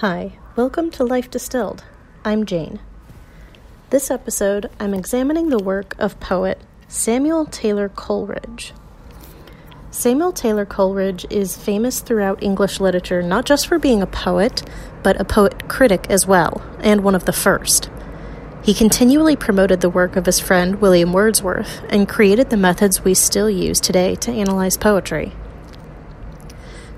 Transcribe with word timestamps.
Hi, 0.00 0.38
welcome 0.54 0.92
to 0.92 1.02
Life 1.02 1.28
Distilled. 1.28 1.82
I'm 2.24 2.46
Jane. 2.46 2.78
This 3.90 4.12
episode, 4.12 4.70
I'm 4.78 4.94
examining 4.94 5.48
the 5.48 5.58
work 5.58 5.96
of 5.98 6.20
poet 6.20 6.60
Samuel 6.86 7.46
Taylor 7.46 7.88
Coleridge. 7.88 8.72
Samuel 9.90 10.30
Taylor 10.30 10.64
Coleridge 10.64 11.26
is 11.30 11.56
famous 11.56 11.98
throughout 11.98 12.44
English 12.44 12.78
literature 12.78 13.22
not 13.22 13.44
just 13.44 13.66
for 13.66 13.80
being 13.80 14.00
a 14.00 14.06
poet, 14.06 14.62
but 15.02 15.20
a 15.20 15.24
poet 15.24 15.68
critic 15.68 16.06
as 16.08 16.28
well, 16.28 16.62
and 16.78 17.02
one 17.02 17.16
of 17.16 17.24
the 17.24 17.32
first. 17.32 17.90
He 18.62 18.74
continually 18.74 19.34
promoted 19.34 19.80
the 19.80 19.90
work 19.90 20.14
of 20.14 20.26
his 20.26 20.38
friend 20.38 20.80
William 20.80 21.12
Wordsworth 21.12 21.82
and 21.88 22.08
created 22.08 22.50
the 22.50 22.56
methods 22.56 23.02
we 23.02 23.14
still 23.14 23.50
use 23.50 23.80
today 23.80 24.14
to 24.14 24.30
analyze 24.30 24.76
poetry. 24.76 25.32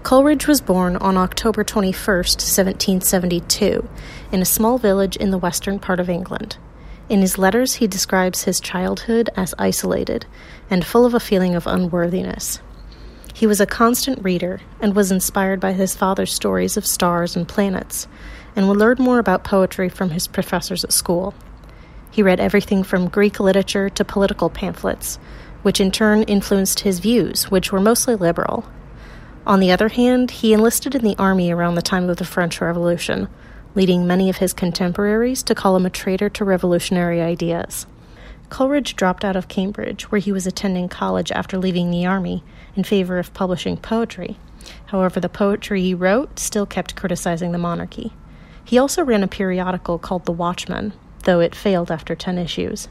Coleridge 0.03 0.47
was 0.47 0.63
born 0.63 0.97
on 0.97 1.19
October 1.19 1.63
21, 1.63 1.93
1772, 1.95 3.87
in 4.33 4.41
a 4.41 4.47
small 4.47 4.79
village 4.79 5.15
in 5.17 5.31
the 5.31 5.39
western 5.39 5.79
part 5.79 6.01
of 6.01 6.09
England. 6.09 6.57
In 7.11 7.21
his 7.21 7.37
letters, 7.37 7.75
he 7.75 7.87
describes 7.87 8.45
his 8.45 8.61
childhood 8.61 9.29
as 9.37 9.55
isolated 9.59 10.25
and 10.71 10.87
full 10.87 11.05
of 11.05 11.13
a 11.13 11.21
feeling 11.21 11.55
of 11.55 11.67
unworthiness. 11.67 12.61
He 13.35 13.47
was 13.47 13.61
a 13.61 13.67
constant 13.67 14.25
reader 14.25 14.61
and 14.81 14.97
was 14.97 15.13
inspired 15.13 15.61
by 15.61 15.75
his 15.75 15.95
father's 15.95 16.33
stories 16.33 16.79
of 16.79 16.87
stars 16.87 17.37
and 17.37 17.47
planets, 17.47 18.09
and 18.57 18.69
would 18.69 18.79
learn 18.79 18.97
more 18.99 19.19
about 19.19 19.45
poetry 19.45 19.91
from 19.91 20.11
his 20.11 20.27
professors 20.27 20.83
at 20.83 20.93
school. 20.93 21.35
He 22.11 22.23
read 22.23 22.41
everything 22.41 22.85
from 22.85 23.09
Greek 23.09 23.39
literature 23.39 23.91
to 23.91 24.05
political 24.05 24.49
pamphlets, 24.49 25.19
which 25.63 25.81
in 25.81 25.91
turn 25.91 26.23
influenced 26.23 26.81
his 26.81 27.01
views, 27.01 27.51
which 27.51 27.71
were 27.71 27.81
mostly 27.81 28.17
liberal. 28.17 28.65
On 29.47 29.59
the 29.59 29.73
other 29.73 29.89
hand, 29.89 30.31
he 30.31 30.53
enlisted 30.53 30.95
in 30.95 31.03
the 31.03 31.17
army 31.19 31.51
around 31.51 31.75
the 31.75 31.83
time 31.83 32.09
of 32.11 32.19
the 32.19 32.25
French 32.25 32.61
Revolution, 32.61 33.29
leading 33.75 34.07
many 34.07 34.29
of 34.29 34.37
his 34.37 34.53
contemporaries 34.53 35.43
to 35.45 35.55
call 35.55 35.77
him 35.77 35.87
a 35.87 35.91
traitor 35.91 36.29
to 36.29 36.45
revolutionary 36.45 37.21
ideas. 37.21 37.87
Coleridge 38.51 38.97
dropped 38.97 39.25
out 39.25 39.37
of 39.37 39.49
Cambridge, 39.49 40.11
where 40.11 40.21
he 40.21 40.33
was 40.33 40.47
attending 40.47 40.89
college 40.89 41.33
after 41.33 41.57
leaving 41.57 41.91
the 41.91 42.05
army, 42.05 42.45
in 42.77 42.85
favor 42.85 43.19
of 43.19 43.33
publishing 43.33 43.77
poetry. 43.77 44.37
However, 44.87 45.21
the 45.21 45.29
poetry 45.29 45.83
he 45.83 45.95
wrote 45.95 46.39
still 46.39 46.67
kept 46.67 46.97
criticizing 46.97 47.53
the 47.53 47.59
monarchy. 47.59 48.13
He 48.65 48.77
also 48.77 49.03
ran 49.03 49.23
a 49.23 49.29
periodical 49.29 49.99
called 49.99 50.27
The 50.27 50.33
Watchman, 50.33 50.93
though 51.25 51.41
it 51.41 51.55
failed 51.55 51.91
after 51.91 52.15
10 52.15 52.39
issues. 52.39 52.89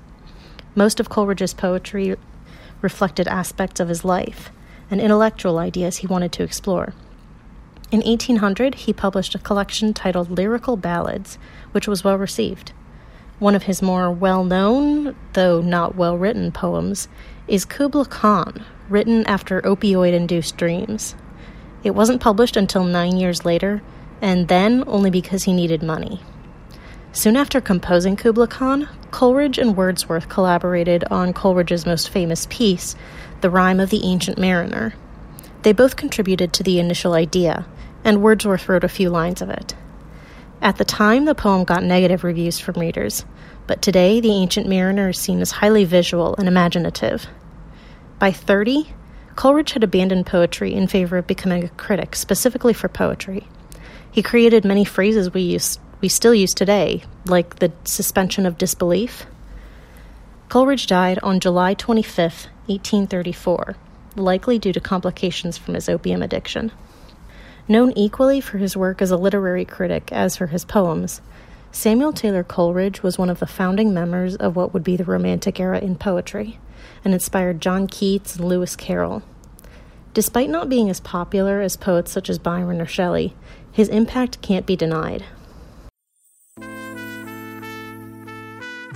Most 0.75 0.99
of 0.99 1.09
Coleridge's 1.09 1.53
poetry 1.53 2.15
reflected 2.81 3.27
aspects 3.27 3.79
of 3.79 3.89
his 3.89 4.03
life, 4.03 4.49
and 4.89 4.99
intellectual 5.01 5.57
ideas 5.57 5.97
he 5.97 6.07
wanted 6.07 6.31
to 6.33 6.43
explore. 6.43 6.93
In 7.91 8.01
1800, 8.01 8.75
he 8.75 8.93
published 8.93 9.33
a 9.33 9.39
collection 9.39 9.93
titled 9.93 10.29
Lyrical 10.29 10.77
Ballads, 10.77 11.37
which 11.71 11.87
was 11.87 12.03
well 12.03 12.17
received. 12.17 12.71
One 13.39 13.55
of 13.55 13.63
his 13.63 13.81
more 13.81 14.11
well 14.11 14.43
known, 14.43 15.15
though 15.33 15.61
not 15.61 15.95
well 15.95 16.17
written, 16.17 16.51
poems 16.51 17.07
is 17.47 17.65
Kubla 17.65 18.05
Khan, 18.05 18.63
written 18.89 19.25
after 19.25 19.61
opioid 19.61 20.13
induced 20.13 20.57
dreams. 20.57 21.15
It 21.83 21.91
wasn't 21.91 22.21
published 22.21 22.57
until 22.57 22.83
nine 22.83 23.17
years 23.17 23.45
later, 23.45 23.81
and 24.21 24.49
then 24.49 24.83
only 24.85 25.09
because 25.09 25.43
he 25.43 25.53
needed 25.53 25.81
money. 25.81 26.21
Soon 27.11 27.35
after 27.35 27.59
composing 27.59 28.15
Kubla 28.15 28.47
Khan, 28.47 28.87
Coleridge 29.09 29.57
and 29.57 29.75
Wordsworth 29.75 30.29
collaborated 30.29 31.03
on 31.05 31.33
Coleridge's 31.33 31.85
most 31.85 32.09
famous 32.09 32.45
piece, 32.51 32.95
The 33.41 33.49
Rime 33.49 33.79
of 33.79 33.89
the 33.89 34.03
Ancient 34.03 34.37
Mariner. 34.37 34.93
They 35.61 35.71
both 35.71 35.95
contributed 35.95 36.53
to 36.53 36.63
the 36.63 36.79
initial 36.79 37.13
idea, 37.13 37.65
and 38.03 38.21
Wordsworth 38.21 38.67
wrote 38.67 38.83
a 38.83 38.89
few 38.89 39.09
lines 39.09 39.41
of 39.41 39.49
it. 39.49 39.75
At 40.61 40.77
the 40.77 40.85
time, 40.85 41.25
the 41.25 41.35
poem 41.35 41.63
got 41.63 41.83
negative 41.83 42.23
reviews 42.23 42.59
from 42.59 42.79
readers, 42.79 43.25
but 43.65 43.81
today 43.81 44.19
The 44.19 44.33
Ancient 44.33 44.67
Mariner 44.67 45.09
is 45.09 45.19
seen 45.19 45.39
as 45.39 45.51
highly 45.51 45.85
visual 45.85 46.35
and 46.37 46.47
imaginative. 46.47 47.27
By 48.19 48.31
30, 48.31 48.93
Coleridge 49.35 49.71
had 49.71 49.83
abandoned 49.83 50.25
poetry 50.25 50.73
in 50.73 50.87
favor 50.87 51.17
of 51.17 51.27
becoming 51.27 51.63
a 51.63 51.69
critic 51.69 52.15
specifically 52.15 52.73
for 52.73 52.89
poetry. 52.89 53.47
He 54.11 54.21
created 54.21 54.65
many 54.65 54.83
phrases 54.83 55.33
we 55.33 55.41
use 55.41 55.79
we 56.01 56.07
still 56.07 56.33
use 56.33 56.53
today, 56.53 57.03
like 57.25 57.59
the 57.59 57.73
suspension 57.83 58.45
of 58.45 58.57
disbelief. 58.57 59.25
Coleridge 60.47 60.87
died 60.87 61.19
on 61.19 61.41
July 61.41 61.73
25, 61.73 62.47
1834, 62.69 63.75
likely 64.15 64.59
due 64.59 64.71
to 64.71 64.79
complications 64.79 65.57
from 65.57 65.73
his 65.73 65.89
opium 65.89 66.21
addiction. 66.21 66.71
Known 67.67 67.91
equally 67.95 68.41
for 68.41 68.57
his 68.57 68.77
work 68.77 69.01
as 69.01 69.11
a 69.11 69.17
literary 69.17 69.65
critic 69.65 70.11
as 70.11 70.37
for 70.37 70.47
his 70.47 70.65
poems, 70.65 71.21
Samuel 71.71 72.13
Taylor 72.13 72.43
Coleridge 72.43 73.03
was 73.03 73.17
one 73.17 73.29
of 73.29 73.39
the 73.39 73.45
founding 73.45 73.93
members 73.93 74.35
of 74.35 74.55
what 74.55 74.73
would 74.73 74.83
be 74.83 74.95
the 74.95 75.05
Romantic 75.05 75.59
era 75.59 75.79
in 75.79 75.95
poetry, 75.95 76.59
and 77.05 77.13
inspired 77.13 77.61
John 77.61 77.87
Keats 77.87 78.35
and 78.35 78.45
Lewis 78.45 78.75
Carroll. 78.75 79.21
Despite 80.15 80.49
not 80.49 80.69
being 80.69 80.89
as 80.89 80.99
popular 80.99 81.61
as 81.61 81.77
poets 81.77 82.11
such 82.11 82.29
as 82.29 82.39
Byron 82.39 82.81
or 82.81 82.87
Shelley, 82.87 83.35
his 83.71 83.87
impact 83.89 84.41
can't 84.41 84.65
be 84.65 84.75
denied. 84.75 85.23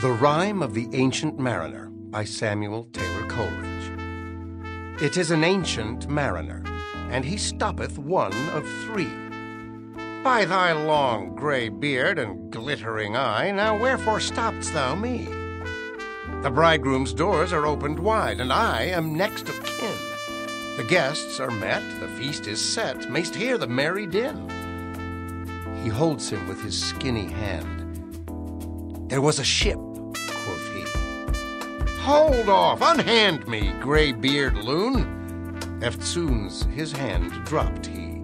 The 0.02 0.18
Rime 0.20 0.64
of 0.64 0.74
the 0.74 0.90
Ancient 0.94 1.38
Mariner 1.38 1.90
by 1.90 2.24
Samuel 2.26 2.86
Taylor 2.86 3.13
Coleridge. 3.34 5.02
It 5.02 5.18
is 5.18 5.32
an 5.32 5.44
ancient 5.44 6.08
mariner, 6.08 6.64
and 7.10 7.26
he 7.26 7.36
stoppeth 7.36 7.98
one 7.98 8.34
of 8.50 8.64
three. 8.86 9.12
By 10.24 10.46
thy 10.46 10.74
long 10.74 11.36
grey 11.36 11.70
beard 11.70 12.20
and 12.20 12.52
glittering 12.52 13.18
eye, 13.18 13.50
now 13.50 13.76
wherefore 13.76 14.20
stopp'st 14.20 14.72
thou 14.74 14.94
me? 14.94 15.26
The 16.44 16.52
bridegroom's 16.52 17.12
doors 17.12 17.52
are 17.52 17.66
opened 17.66 17.98
wide, 17.98 18.40
and 18.40 18.54
I 18.54 18.84
am 18.84 19.18
next 19.18 19.50
of 19.50 19.64
kin. 19.64 19.98
The 20.78 20.86
guests 20.88 21.40
are 21.40 21.50
met, 21.50 21.82
the 22.00 22.08
feast 22.10 22.46
is 22.46 22.62
set, 22.62 23.10
mayst 23.10 23.34
hear 23.34 23.58
the 23.58 23.66
merry 23.66 24.06
din. 24.06 24.48
He 25.82 25.90
holds 25.90 26.30
him 26.30 26.48
with 26.48 26.62
his 26.62 26.80
skinny 26.80 27.26
hand. 27.26 29.10
There 29.10 29.22
was 29.22 29.40
a 29.40 29.44
ship 29.44 29.80
Hold 32.04 32.50
off! 32.50 32.82
Unhand 32.82 33.48
me, 33.48 33.72
grey 33.80 34.12
beard 34.12 34.58
loon! 34.58 35.06
Eftsoons 35.80 36.70
his 36.74 36.92
hand 36.92 37.32
dropped 37.46 37.86
he. 37.86 38.22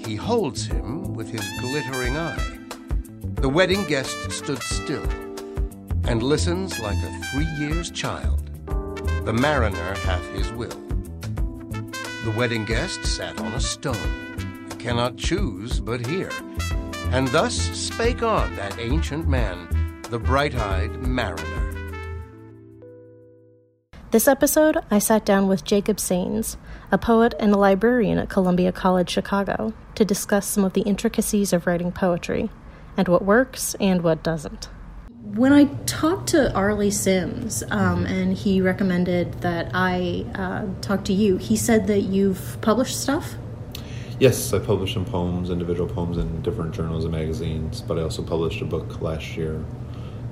He 0.00 0.14
holds 0.14 0.64
him 0.64 1.12
with 1.14 1.28
his 1.28 1.44
glittering 1.60 2.16
eye. 2.16 2.58
The 3.34 3.48
wedding 3.48 3.82
guest 3.86 4.30
stood 4.30 4.62
still 4.62 5.02
and 6.04 6.22
listens 6.22 6.78
like 6.78 6.96
a 6.98 7.20
three 7.32 7.48
years 7.58 7.90
child. 7.90 8.48
The 9.24 9.32
mariner 9.32 9.96
hath 9.96 10.24
his 10.28 10.52
will. 10.52 10.78
The 12.24 12.34
wedding 12.36 12.64
guest 12.64 13.04
sat 13.06 13.40
on 13.40 13.54
a 13.54 13.60
stone, 13.60 14.68
cannot 14.78 15.16
choose 15.16 15.80
but 15.80 16.06
hear, 16.06 16.30
and 17.10 17.26
thus 17.26 17.56
spake 17.56 18.22
on 18.22 18.54
that 18.54 18.78
ancient 18.78 19.26
man, 19.26 19.66
the 20.10 20.20
bright 20.20 20.54
eyed 20.54 21.02
mariner. 21.02 21.55
This 24.16 24.28
episode, 24.28 24.78
I 24.90 24.98
sat 24.98 25.26
down 25.26 25.46
with 25.46 25.62
Jacob 25.62 25.98
Saenz, 25.98 26.56
a 26.90 26.96
poet 26.96 27.34
and 27.38 27.52
a 27.52 27.58
librarian 27.58 28.16
at 28.16 28.30
Columbia 28.30 28.72
College 28.72 29.10
Chicago, 29.10 29.74
to 29.94 30.06
discuss 30.06 30.46
some 30.46 30.64
of 30.64 30.72
the 30.72 30.80
intricacies 30.80 31.52
of 31.52 31.66
writing 31.66 31.92
poetry 31.92 32.48
and 32.96 33.08
what 33.08 33.26
works 33.26 33.74
and 33.78 34.00
what 34.00 34.22
doesn't. 34.22 34.70
When 35.20 35.52
I 35.52 35.64
talked 35.84 36.28
to 36.28 36.50
Arlie 36.54 36.90
Sims 36.90 37.62
um, 37.70 38.06
and 38.06 38.32
he 38.32 38.62
recommended 38.62 39.34
that 39.42 39.72
I 39.74 40.24
uh, 40.34 40.64
talk 40.80 41.04
to 41.04 41.12
you, 41.12 41.36
he 41.36 41.54
said 41.54 41.86
that 41.88 42.04
you've 42.04 42.56
published 42.62 42.98
stuff? 42.98 43.34
Yes, 44.18 44.50
I 44.54 44.60
published 44.60 44.94
some 44.94 45.04
poems, 45.04 45.50
individual 45.50 45.90
poems 45.90 46.16
in 46.16 46.40
different 46.40 46.72
journals 46.72 47.04
and 47.04 47.12
magazines, 47.12 47.82
but 47.82 47.98
I 47.98 48.00
also 48.00 48.22
published 48.22 48.62
a 48.62 48.64
book 48.64 49.02
last 49.02 49.36
year 49.36 49.62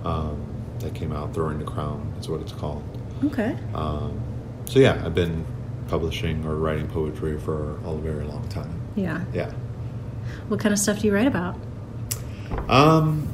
um, 0.04 0.42
that 0.78 0.94
came 0.94 1.12
out, 1.12 1.34
Throwing 1.34 1.58
the 1.58 1.66
Crown, 1.66 2.14
is 2.18 2.30
what 2.30 2.40
it's 2.40 2.52
called. 2.52 2.82
Okay. 3.24 3.56
Um, 3.74 4.20
so 4.66 4.78
yeah, 4.78 5.02
I've 5.04 5.14
been 5.14 5.44
publishing 5.88 6.44
or 6.44 6.56
writing 6.56 6.88
poetry 6.88 7.38
for 7.38 7.76
a 7.84 7.94
very 7.96 8.24
long 8.24 8.48
time. 8.48 8.80
Yeah. 8.96 9.24
Yeah. 9.32 9.52
What 10.48 10.60
kind 10.60 10.72
of 10.72 10.78
stuff 10.78 11.00
do 11.00 11.06
you 11.06 11.14
write 11.14 11.26
about? 11.26 11.56
Um, 12.68 13.28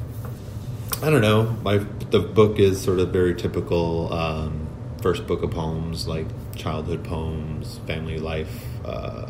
I 1.01 1.09
don't 1.09 1.21
know. 1.21 1.55
My 1.63 1.77
the 2.11 2.19
book 2.19 2.59
is 2.59 2.81
sort 2.81 2.99
of 2.99 3.09
very 3.09 3.33
typical 3.33 4.11
um, 4.13 4.67
first 5.01 5.25
book 5.27 5.43
of 5.43 5.51
poems, 5.51 6.07
like 6.07 6.27
childhood 6.55 7.03
poems, 7.03 7.79
family 7.87 8.19
life. 8.19 8.65
Uh, 8.85 9.29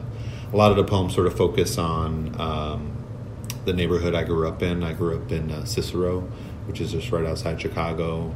a 0.52 0.56
lot 0.56 0.72
of 0.72 0.78
the 0.78 0.84
poems 0.84 1.14
sort 1.14 1.28
of 1.28 1.38
focus 1.38 1.78
on 1.78 2.40
um, 2.40 2.92
the 3.66 3.74
neighborhood 3.74 4.16
I 4.16 4.24
grew 4.24 4.48
up 4.48 4.62
in. 4.62 4.84
I 4.84 4.94
grew 4.94 5.18
up 5.18 5.32
in 5.32 5.52
uh, 5.52 5.66
Cicero, 5.66 6.22
which 6.66 6.82
is 6.82 6.92
just 6.92 7.12
right 7.12 7.26
outside 7.26 7.62
Chicago 7.62 8.36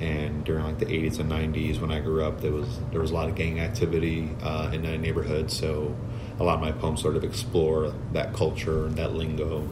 and 0.00 0.44
during 0.44 0.64
like 0.64 0.78
the 0.78 0.86
80s 0.86 1.18
and 1.18 1.30
90s 1.30 1.80
when 1.80 1.90
I 1.90 2.00
grew 2.00 2.24
up 2.24 2.40
there 2.40 2.52
was 2.52 2.80
there 2.90 3.00
was 3.00 3.10
a 3.10 3.14
lot 3.14 3.28
of 3.28 3.34
gang 3.34 3.60
activity 3.60 4.30
uh, 4.42 4.70
in 4.72 4.82
that 4.82 4.98
neighborhood 4.98 5.50
so 5.50 5.94
a 6.40 6.44
lot 6.44 6.54
of 6.54 6.60
my 6.60 6.72
poems 6.72 7.02
sort 7.02 7.16
of 7.16 7.22
explore 7.22 7.92
that 8.12 8.32
culture 8.32 8.86
and 8.86 8.96
that 8.96 9.12
lingo, 9.12 9.68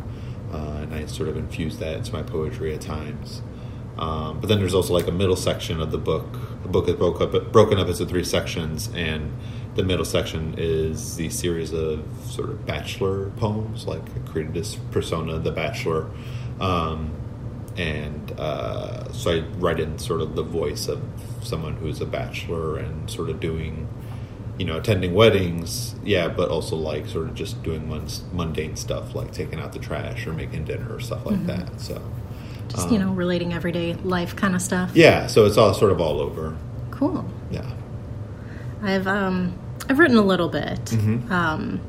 uh, 0.53 0.81
and 0.83 0.95
I 0.95 1.07
sort 1.07 1.31
of 1.31 1.37
infuse 1.37 1.79
that 1.79 1.97
into 1.97 2.13
my 2.13 2.23
poetry 2.23 2.75
at 2.75 2.83
times. 2.83 3.41
Um, 3.97 4.39
but 4.39 4.49
then 4.49 4.61
there's 4.61 4.75
also 4.75 4.93
like 4.93 5.09
a 5.09 5.13
middle 5.13 5.35
section 5.35 5.81
of 5.81 5.91
the 5.91 5.99
book. 5.99 6.27
The 6.63 6.69
book 6.69 6.89
is 6.89 6.95
broke 6.95 7.21
up, 7.21 7.53
broken 7.53 7.79
up 7.79 7.89
into 7.89 8.05
three 8.05 8.23
sections, 8.23 8.91
and 8.95 9.33
the 9.75 9.83
middle 9.83 10.05
section 10.05 10.55
is 10.59 11.17
the 11.17 11.31
series 11.31 11.73
of 11.73 12.05
sort 12.27 12.51
of 12.51 12.65
bachelor 12.67 13.31
poems. 13.31 13.87
Like 13.87 14.03
I 14.15 14.31
created 14.31 14.55
this 14.55 14.77
persona, 14.93 15.39
the 15.39 15.51
bachelor, 15.51 16.11
um, 16.61 17.13
and 17.79 18.33
uh, 18.39 19.11
so 19.13 19.31
I 19.31 19.41
write 19.59 19.79
in 19.79 19.99
sort 19.99 20.21
of 20.21 20.35
the 20.35 20.43
voice 20.43 20.89
of 20.89 21.01
someone 21.43 21.75
who's 21.77 22.01
a 22.01 22.07
bachelor 22.07 22.77
and 22.77 23.09
sort 23.09 23.31
of 23.31 23.39
doing, 23.39 23.89
you 24.59 24.67
know, 24.67 24.77
attending 24.77 25.15
weddings, 25.15 25.95
yeah, 26.03 26.27
but 26.27 26.51
also 26.51 26.75
like 26.75 27.07
sort 27.07 27.27
of 27.27 27.35
just 27.35 27.63
doing 27.63 27.89
mundane 28.33 28.75
stuff 28.75 29.15
like 29.15 29.33
taking 29.33 29.61
out 29.61 29.73
the 29.73 29.79
trash 29.79 30.27
or 30.27 30.33
making 30.33 30.65
dinner 30.65 30.93
or 30.93 30.99
stuff 30.99 31.25
like 31.25 31.37
mm-hmm. 31.37 31.47
that. 31.47 31.81
So 31.81 32.03
just, 32.67 32.91
you 32.91 32.99
know, 32.99 33.13
relating 33.13 33.55
everyday 33.55 33.95
life 33.95 34.35
kind 34.35 34.57
of 34.57 34.61
stuff. 34.61 34.91
Yeah, 34.95 35.29
so 35.29 35.47
it's 35.47 35.57
all 35.57 35.73
sort 35.73 35.93
of 35.93 36.01
all 36.01 36.21
over. 36.21 36.57
Cool. 36.91 37.25
Yeah. 37.51 37.71
I've 38.83 39.07
um 39.07 39.57
I've 39.89 40.01
written 40.01 40.17
a 40.17 40.23
little 40.23 40.49
bit. 40.49 40.85
Mm-hmm. 40.87 41.33
Um 41.33 41.81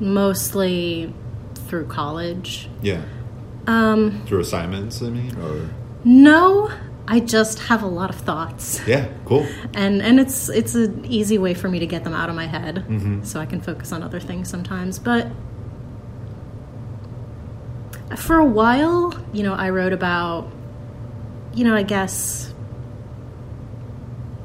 mostly 0.00 1.14
through 1.54 1.86
college. 1.86 2.68
Yeah. 2.82 3.02
Um 3.66 4.22
through 4.26 4.40
assignments, 4.40 5.02
I 5.02 5.10
mean, 5.10 5.36
or 5.38 5.68
No, 6.04 6.70
I 7.08 7.20
just 7.20 7.60
have 7.60 7.82
a 7.82 7.86
lot 7.86 8.10
of 8.10 8.16
thoughts. 8.16 8.80
Yeah, 8.86 9.08
cool. 9.24 9.46
And 9.74 10.02
and 10.02 10.18
it's 10.18 10.48
it's 10.48 10.74
an 10.74 11.04
easy 11.04 11.38
way 11.38 11.54
for 11.54 11.68
me 11.68 11.78
to 11.78 11.86
get 11.86 12.04
them 12.04 12.14
out 12.14 12.28
of 12.28 12.34
my 12.34 12.46
head, 12.46 12.84
mm-hmm. 12.88 13.22
so 13.22 13.40
I 13.40 13.46
can 13.46 13.60
focus 13.60 13.92
on 13.92 14.02
other 14.02 14.20
things 14.20 14.48
sometimes. 14.48 14.98
But 14.98 15.28
for 18.16 18.38
a 18.38 18.44
while, 18.44 19.14
you 19.32 19.42
know, 19.42 19.54
I 19.54 19.70
wrote 19.70 19.92
about, 19.92 20.50
you 21.54 21.64
know, 21.64 21.74
I 21.74 21.82
guess 21.82 22.52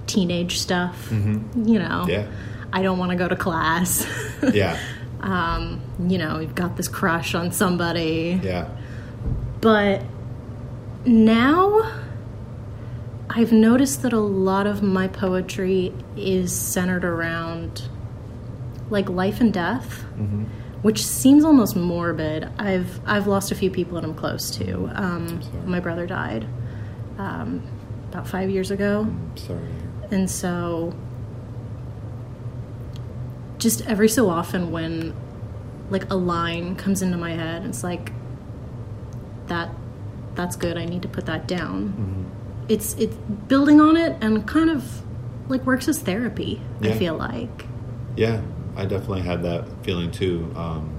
teenage 0.07 0.59
stuff. 0.59 1.09
Mm-hmm. 1.09 1.67
You 1.67 1.79
know, 1.79 2.05
yeah. 2.07 2.27
I 2.73 2.81
don't 2.83 2.99
want 2.99 3.11
to 3.11 3.17
go 3.17 3.27
to 3.27 3.35
class. 3.35 4.05
yeah. 4.53 4.77
Um, 5.21 5.81
you 6.09 6.17
know, 6.17 6.39
you've 6.39 6.55
got 6.55 6.77
this 6.77 6.87
crush 6.87 7.35
on 7.35 7.51
somebody. 7.51 8.41
Yeah. 8.41 8.75
But 9.61 10.03
now 11.05 12.01
I've 13.29 13.51
noticed 13.51 14.01
that 14.01 14.13
a 14.13 14.19
lot 14.19 14.67
of 14.67 14.83
my 14.83 15.07
poetry 15.07 15.93
is 16.17 16.51
centered 16.51 17.05
around 17.05 17.83
like 18.89 19.07
life 19.07 19.39
and 19.39 19.53
death. 19.53 20.03
Mm-hmm 20.15 20.45
which 20.81 21.05
seems 21.05 21.43
almost 21.45 21.75
morbid. 21.75 22.49
I've 22.57 22.99
I've 23.07 23.27
lost 23.27 23.51
a 23.51 23.55
few 23.55 23.69
people 23.69 23.95
that 23.95 24.03
I'm 24.03 24.15
close 24.15 24.49
to. 24.57 24.89
Um, 24.95 25.41
my 25.65 25.79
brother 25.79 26.07
died 26.07 26.45
um, 27.17 27.63
about 28.09 28.27
five 28.27 28.49
years 28.49 28.71
ago. 28.71 29.01
I'm 29.01 29.37
sorry. 29.37 29.67
And 30.09 30.29
so, 30.29 30.93
just 33.57 33.85
every 33.87 34.09
so 34.09 34.29
often, 34.29 34.71
when 34.71 35.15
like 35.89 36.09
a 36.09 36.15
line 36.15 36.75
comes 36.75 37.01
into 37.01 37.17
my 37.17 37.31
head, 37.31 37.65
it's 37.65 37.83
like 37.83 38.11
that. 39.51 39.69
That's 40.35 40.55
good. 40.55 40.77
I 40.77 40.85
need 40.85 41.01
to 41.01 41.07
put 41.07 41.25
that 41.27 41.47
down. 41.47 41.89
Mm-hmm. 41.89 42.23
It's 42.69 42.93
it's 42.93 43.15
building 43.47 43.81
on 43.81 43.97
it 43.97 44.17
and 44.21 44.47
kind 44.47 44.69
of 44.69 45.01
like 45.49 45.65
works 45.65 45.87
as 45.87 45.99
therapy. 45.99 46.61
Yeah. 46.79 46.91
I 46.91 46.97
feel 46.97 47.15
like. 47.15 47.65
Yeah, 48.15 48.41
I 48.75 48.85
definitely 48.85 49.21
had 49.21 49.43
that 49.43 49.67
feeling 49.83 50.11
too. 50.11 50.51
Um, 50.55 50.89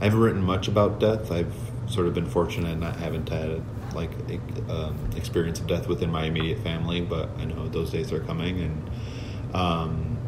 I 0.00 0.04
haven't 0.04 0.20
written 0.20 0.42
much 0.42 0.68
about 0.68 0.98
death. 0.98 1.30
I've 1.30 1.54
sort 1.86 2.06
of 2.06 2.14
been 2.14 2.26
fortunate 2.26 2.72
and 2.72 2.84
I 2.84 2.96
haven't 2.98 3.28
had 3.28 3.62
like 3.94 4.10
um, 4.68 4.98
experience 5.16 5.60
of 5.60 5.66
death 5.66 5.86
within 5.86 6.10
my 6.10 6.24
immediate 6.24 6.58
family, 6.60 7.00
but 7.00 7.28
I 7.38 7.44
know 7.44 7.68
those 7.68 7.90
days 7.90 8.12
are 8.12 8.20
coming. 8.20 8.60
And 8.60 8.90
um, 9.54 10.18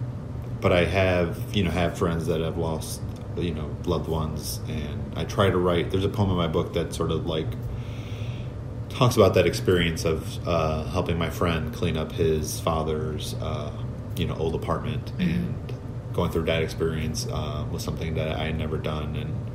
but 0.60 0.72
I 0.72 0.84
have 0.84 1.38
you 1.54 1.64
know 1.64 1.70
have 1.70 1.98
friends 1.98 2.26
that 2.26 2.40
have 2.40 2.56
lost 2.56 3.00
you 3.36 3.54
know 3.54 3.74
loved 3.84 4.08
ones, 4.08 4.60
and 4.68 5.12
I 5.16 5.24
try 5.24 5.50
to 5.50 5.58
write. 5.58 5.90
There's 5.90 6.04
a 6.04 6.08
poem 6.08 6.30
in 6.30 6.36
my 6.36 6.48
book 6.48 6.74
that 6.74 6.94
sort 6.94 7.10
of 7.10 7.26
like 7.26 7.48
talks 8.88 9.16
about 9.16 9.34
that 9.34 9.46
experience 9.46 10.04
of 10.04 10.46
uh, 10.46 10.84
helping 10.84 11.18
my 11.18 11.30
friend 11.30 11.74
clean 11.74 11.96
up 11.96 12.12
his 12.12 12.60
father's 12.60 13.34
uh, 13.34 13.72
you 14.16 14.26
know 14.26 14.36
old 14.36 14.54
apartment 14.54 15.06
mm-hmm. 15.18 15.22
and 15.22 15.72
going 16.12 16.30
through 16.30 16.44
that 16.44 16.62
experience 16.62 17.26
uh, 17.26 17.66
was 17.70 17.82
something 17.82 18.14
that 18.14 18.36
I 18.36 18.44
had 18.44 18.58
never 18.58 18.78
done, 18.78 19.16
and 19.16 19.50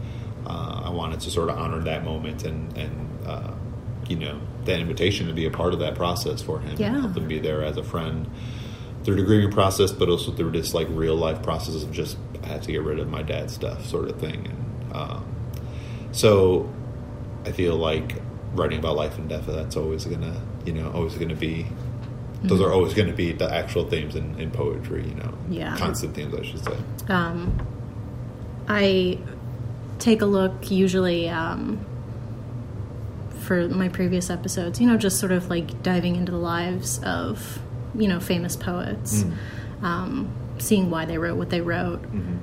uh, 0.46 0.84
I 0.86 0.90
wanted 0.90 1.22
to 1.22 1.32
sort 1.32 1.50
of 1.50 1.58
honor 1.58 1.80
that 1.84 2.04
moment 2.04 2.44
and 2.44 2.76
and 2.78 3.26
uh, 3.26 3.52
you 4.08 4.18
know 4.18 4.40
that 4.66 4.80
invitation 4.80 5.28
to 5.28 5.34
be 5.34 5.46
a 5.46 5.52
part 5.52 5.74
of 5.74 5.80
that 5.80 5.96
process 5.96 6.42
for 6.42 6.60
him, 6.60 6.76
yeah. 6.78 6.88
and 6.88 7.02
help 7.02 7.18
him 7.18 7.28
be 7.28 7.40
there 7.40 7.64
as 7.64 7.78
a 7.78 7.84
friend 7.84 8.30
through 9.04 9.16
the 9.16 9.24
grieving 9.24 9.52
process, 9.52 9.92
but 9.92 10.10
also 10.10 10.32
through 10.32 10.52
this 10.52 10.74
like 10.74 10.88
real 10.92 11.16
life 11.16 11.42
process 11.42 11.82
of 11.82 11.92
just 11.92 12.18
had 12.50 12.64
to 12.64 12.72
get 12.72 12.82
rid 12.82 13.00
of 13.00 13.10
my 13.10 13.22
dad's 13.22 13.54
stuff, 13.54 13.86
sort 13.86 14.10
of 14.10 14.20
thing, 14.20 14.48
and 14.48 14.94
um, 14.94 15.36
so 16.12 16.72
I 17.46 17.52
feel 17.52 17.76
like 17.76 18.16
writing 18.54 18.80
about 18.80 18.96
life 18.96 19.18
and 19.18 19.30
death 19.30 19.46
that's 19.46 19.78
always 19.78 20.06
gonna 20.06 20.42
you 20.66 20.74
know 20.74 20.92
always 20.92 21.16
gonna 21.16 21.36
be 21.36 21.68
those 22.44 22.62
are 22.62 22.72
always 22.72 22.94
going 22.94 23.08
to 23.10 23.14
be 23.14 23.34
the 23.34 23.54
actual 23.54 23.86
themes 23.86 24.16
in, 24.16 24.40
in 24.40 24.52
poetry, 24.52 25.06
you 25.08 25.16
know. 25.16 25.38
Yeah. 25.50 25.76
Constant 25.78 26.16
themes, 26.16 26.34
I 26.34 26.44
should 26.44 26.64
say. 26.64 26.78
Um, 27.10 27.60
I 28.68 29.20
take 30.00 30.22
a 30.22 30.26
look 30.26 30.72
usually 30.72 31.28
um, 31.28 31.86
for 33.40 33.68
my 33.68 33.90
previous 33.90 34.30
episodes, 34.30 34.80
you 34.80 34.88
know, 34.88 34.96
just 34.96 35.20
sort 35.20 35.32
of 35.32 35.50
like 35.50 35.84
diving 35.84 36.16
into 36.16 36.32
the 36.32 36.38
lives 36.38 37.00
of, 37.04 37.60
you 37.94 38.08
know, 38.08 38.20
famous 38.20 38.56
poets, 38.56 39.24
mm. 39.24 39.84
um, 39.84 40.32
seeing 40.62 40.90
why 40.90 41.06
they 41.06 41.18
wrote 41.18 41.38
what 41.38 41.50
they 41.50 41.62
wrote. 41.62 42.02
Mm-hmm. 42.04 42.38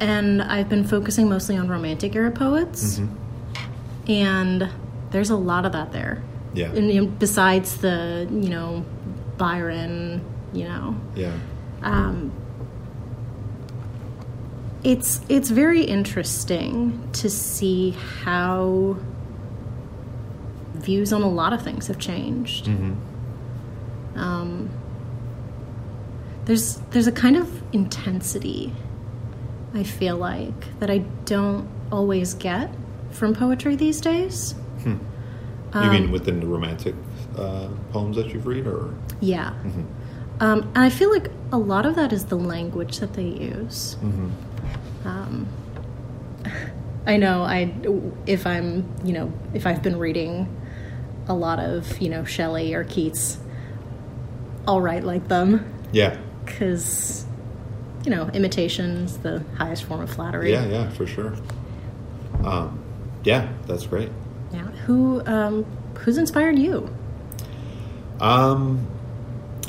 And 0.00 0.42
I've 0.42 0.68
been 0.68 0.84
focusing 0.84 1.28
mostly 1.28 1.56
on 1.56 1.68
romantic 1.68 2.14
era 2.14 2.30
poets. 2.30 2.98
Mm-hmm. 2.98 4.10
And 4.10 4.70
there's 5.10 5.30
a 5.30 5.36
lot 5.36 5.66
of 5.66 5.72
that 5.72 5.92
there. 5.92 6.22
Yeah. 6.54 6.72
And 6.72 7.18
besides 7.18 7.78
the, 7.78 8.28
you 8.30 8.48
know, 8.48 8.84
Byron, 9.36 10.24
you 10.52 10.64
know. 10.64 11.00
Yeah. 11.14 11.36
Um, 11.82 12.32
it's 14.84 15.20
it's 15.28 15.50
very 15.50 15.82
interesting 15.82 17.08
to 17.12 17.28
see 17.28 17.90
how 18.22 18.96
views 20.74 21.12
on 21.12 21.22
a 21.22 21.28
lot 21.28 21.52
of 21.52 21.62
things 21.62 21.88
have 21.88 21.98
changed. 21.98 22.66
Mm-hmm. 22.66 22.94
Um, 24.18 24.70
there's 26.48 26.76
there's 26.90 27.06
a 27.06 27.12
kind 27.12 27.36
of 27.36 27.62
intensity 27.72 28.72
I 29.74 29.82
feel 29.82 30.16
like 30.16 30.78
that 30.80 30.90
I 30.90 30.98
don't 31.24 31.68
always 31.92 32.34
get 32.34 32.70
from 33.10 33.34
poetry 33.34 33.76
these 33.76 34.00
days. 34.00 34.52
Hmm. 34.82 34.96
You 35.74 35.80
um, 35.80 35.90
mean 35.90 36.10
within 36.10 36.40
the 36.40 36.46
romantic 36.46 36.94
uh, 37.36 37.68
poems 37.92 38.16
that 38.16 38.28
you've 38.28 38.46
read, 38.46 38.66
or 38.66 38.94
yeah. 39.20 39.50
Mm-hmm. 39.50 39.82
Um, 40.40 40.62
and 40.74 40.78
I 40.78 40.88
feel 40.88 41.10
like 41.10 41.30
a 41.52 41.58
lot 41.58 41.84
of 41.84 41.96
that 41.96 42.12
is 42.12 42.24
the 42.26 42.36
language 42.36 42.98
that 43.00 43.12
they 43.12 43.24
use. 43.24 43.96
Mm-hmm. 43.96 45.06
Um, 45.06 45.48
I 47.06 47.18
know 47.18 47.42
I 47.42 47.74
if 48.26 48.46
I'm 48.46 48.88
you 49.04 49.12
know 49.12 49.32
if 49.52 49.66
I've 49.66 49.82
been 49.82 49.98
reading 49.98 50.48
a 51.26 51.34
lot 51.34 51.58
of 51.58 51.98
you 52.00 52.08
know 52.08 52.24
Shelley 52.24 52.72
or 52.72 52.84
Keats, 52.84 53.38
I'll 54.66 54.80
write 54.80 55.04
like 55.04 55.28
them. 55.28 55.74
Yeah. 55.92 56.18
Because 56.48 57.26
you 58.04 58.10
know 58.10 58.28
imitation's 58.32 59.18
the 59.18 59.42
highest 59.56 59.84
form 59.84 60.00
of 60.00 60.10
flattery. 60.10 60.50
Yeah, 60.50 60.66
yeah, 60.66 60.90
for 60.90 61.06
sure. 61.06 61.36
Um, 62.44 62.82
yeah, 63.24 63.52
that's 63.66 63.86
great. 63.86 64.10
Yeah. 64.52 64.66
Who 64.86 65.24
um, 65.26 65.64
who's 65.98 66.18
inspired 66.18 66.58
you? 66.58 66.92
Um, 68.20 68.86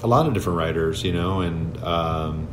a 0.01 0.07
lot 0.07 0.27
of 0.27 0.33
different 0.33 0.57
writers, 0.57 1.03
you 1.03 1.11
know, 1.11 1.41
and 1.41 1.77
um, 1.83 2.47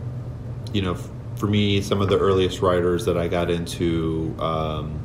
you 0.73 0.83
know, 0.83 0.93
f- 0.95 1.09
for 1.37 1.47
me, 1.47 1.81
some 1.81 2.01
of 2.01 2.09
the 2.09 2.19
earliest 2.19 2.61
writers 2.61 3.05
that 3.05 3.17
I 3.17 3.29
got 3.29 3.51
into 3.51 4.35
um, 4.39 5.01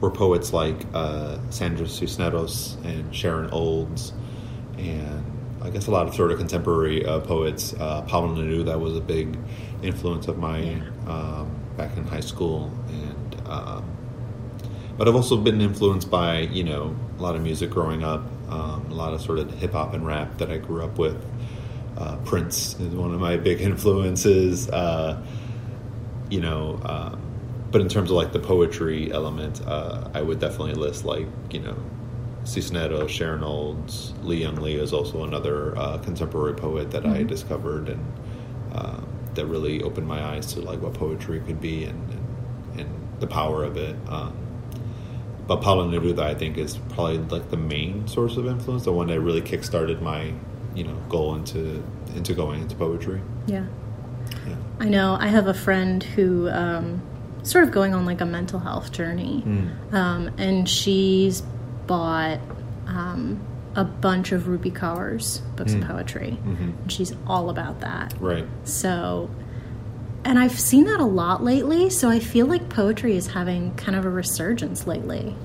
were 0.00 0.10
poets 0.10 0.52
like 0.52 0.76
uh, 0.94 1.38
Sandra 1.50 1.86
Cisneros 1.88 2.76
and 2.84 3.14
Sharon 3.14 3.50
Olds, 3.50 4.12
and 4.78 5.24
I 5.66 5.70
guess 5.70 5.88
a 5.88 5.90
lot 5.90 6.06
of 6.06 6.14
sort 6.14 6.30
of 6.30 6.38
contemporary 6.38 7.04
uh, 7.04 7.20
poets. 7.20 7.74
Uh, 7.74 8.02
Pablo 8.02 8.36
Neruda 8.36 8.66
that 8.66 8.80
was 8.80 8.96
a 8.96 9.00
big 9.00 9.36
influence 9.82 10.28
of 10.28 10.38
mine 10.38 10.92
um, 11.08 11.50
back 11.76 11.96
in 11.96 12.04
high 12.04 12.20
school, 12.20 12.70
and 12.88 13.48
um, 13.48 13.84
but 14.96 15.08
I've 15.08 15.16
also 15.16 15.36
been 15.36 15.60
influenced 15.60 16.10
by 16.10 16.40
you 16.40 16.62
know 16.62 16.94
a 17.18 17.22
lot 17.22 17.34
of 17.34 17.42
music 17.42 17.70
growing 17.70 18.04
up 18.04 18.22
um, 18.48 18.86
a 18.90 18.94
lot 18.94 19.12
of 19.12 19.20
sort 19.20 19.38
of 19.38 19.52
hip 19.58 19.72
hop 19.72 19.92
and 19.94 20.06
rap 20.06 20.38
that 20.38 20.50
I 20.50 20.58
grew 20.58 20.84
up 20.84 20.98
with. 20.98 21.22
Uh, 21.96 22.16
Prince 22.18 22.78
is 22.78 22.94
one 22.94 23.12
of 23.12 23.20
my 23.20 23.36
big 23.36 23.60
influences. 23.70 24.68
Uh, 24.68 25.22
you 26.30 26.40
know, 26.40 26.80
um, 26.84 27.20
but 27.70 27.80
in 27.80 27.88
terms 27.88 28.10
of 28.10 28.16
like 28.16 28.32
the 28.32 28.38
poetry 28.38 29.12
element, 29.12 29.60
uh, 29.66 30.10
I 30.14 30.22
would 30.22 30.38
definitely 30.38 30.74
list 30.74 31.04
like 31.04 31.26
you 31.50 31.60
know, 31.60 31.76
Cisneros, 32.46 33.10
Sharon 33.10 33.42
Olds, 33.42 34.14
Li-Young 34.22 34.56
Lee 34.56 34.76
is 34.76 34.92
also 34.92 35.24
another 35.24 35.76
uh, 35.76 35.98
contemporary 35.98 36.54
poet 36.54 36.90
that 36.92 37.04
I 37.04 37.24
Mhm. 37.24 37.26
discovered 37.28 37.88
and 37.88 38.00
um, 38.72 39.06
that 39.34 39.46
really 39.46 39.82
opened 39.82 40.06
my 40.06 40.22
eyes 40.22 40.46
to 40.54 40.60
like 40.60 40.80
what 40.80 40.94
poetry 40.94 41.40
could 41.40 41.60
be 41.60 41.84
and 41.84 42.00
and, 42.10 42.80
and 42.80 42.90
the 43.20 43.26
power 43.26 43.64
of 43.64 43.76
it. 43.76 43.96
Um, 44.08 44.32
but 45.46 45.60
Pablo 45.60 45.88
Neruda, 45.90 46.20
I 46.20 46.34
think, 46.34 46.56
is 46.58 46.78
probably 46.90 47.18
like 47.18 47.50
the 47.50 47.56
main 47.56 48.06
source 48.08 48.36
of 48.36 48.46
influence, 48.46 48.84
the 48.84 48.92
one 48.92 49.06
that 49.08 49.20
really 49.20 49.40
kickstarted 49.42 50.00
my, 50.02 50.32
you 50.74 50.84
know, 50.84 50.96
goal 51.08 51.34
into 51.34 51.82
into 52.14 52.32
going 52.34 52.62
into 52.62 52.76
poetry. 52.76 53.20
Yeah. 53.46 53.64
Yeah. 54.46 54.56
I 54.80 54.88
know 54.88 55.16
I 55.20 55.28
have 55.28 55.46
a 55.48 55.54
friend 55.54 56.02
who 56.02 56.48
um, 56.48 57.00
sort 57.42 57.64
of 57.64 57.70
going 57.72 57.94
on 57.94 58.04
like 58.06 58.20
a 58.20 58.26
mental 58.26 58.58
health 58.60 58.90
journey, 58.92 59.42
Mm. 59.46 59.94
um, 59.94 60.30
and 60.38 60.68
she's 60.68 61.42
bought 61.86 62.38
um, 62.86 63.40
a 63.74 63.84
bunch 63.84 64.32
of 64.32 64.42
Rupi 64.44 64.74
Kaur's 64.74 65.38
books 65.56 65.74
Mm. 65.74 65.82
of 65.82 65.88
poetry, 65.88 66.38
Mhm. 66.46 66.60
and 66.82 66.92
she's 66.92 67.12
all 67.26 67.50
about 67.50 67.80
that. 67.80 68.14
Right. 68.20 68.46
So, 68.64 69.28
and 70.24 70.38
I've 70.38 70.58
seen 70.58 70.84
that 70.84 71.00
a 71.00 71.04
lot 71.04 71.42
lately. 71.44 71.90
So 71.90 72.08
I 72.08 72.18
feel 72.20 72.46
like 72.46 72.68
poetry 72.68 73.16
is 73.16 73.26
having 73.28 73.72
kind 73.74 73.96
of 73.96 74.04
a 74.04 74.10
resurgence 74.10 74.86
lately. 74.86 75.36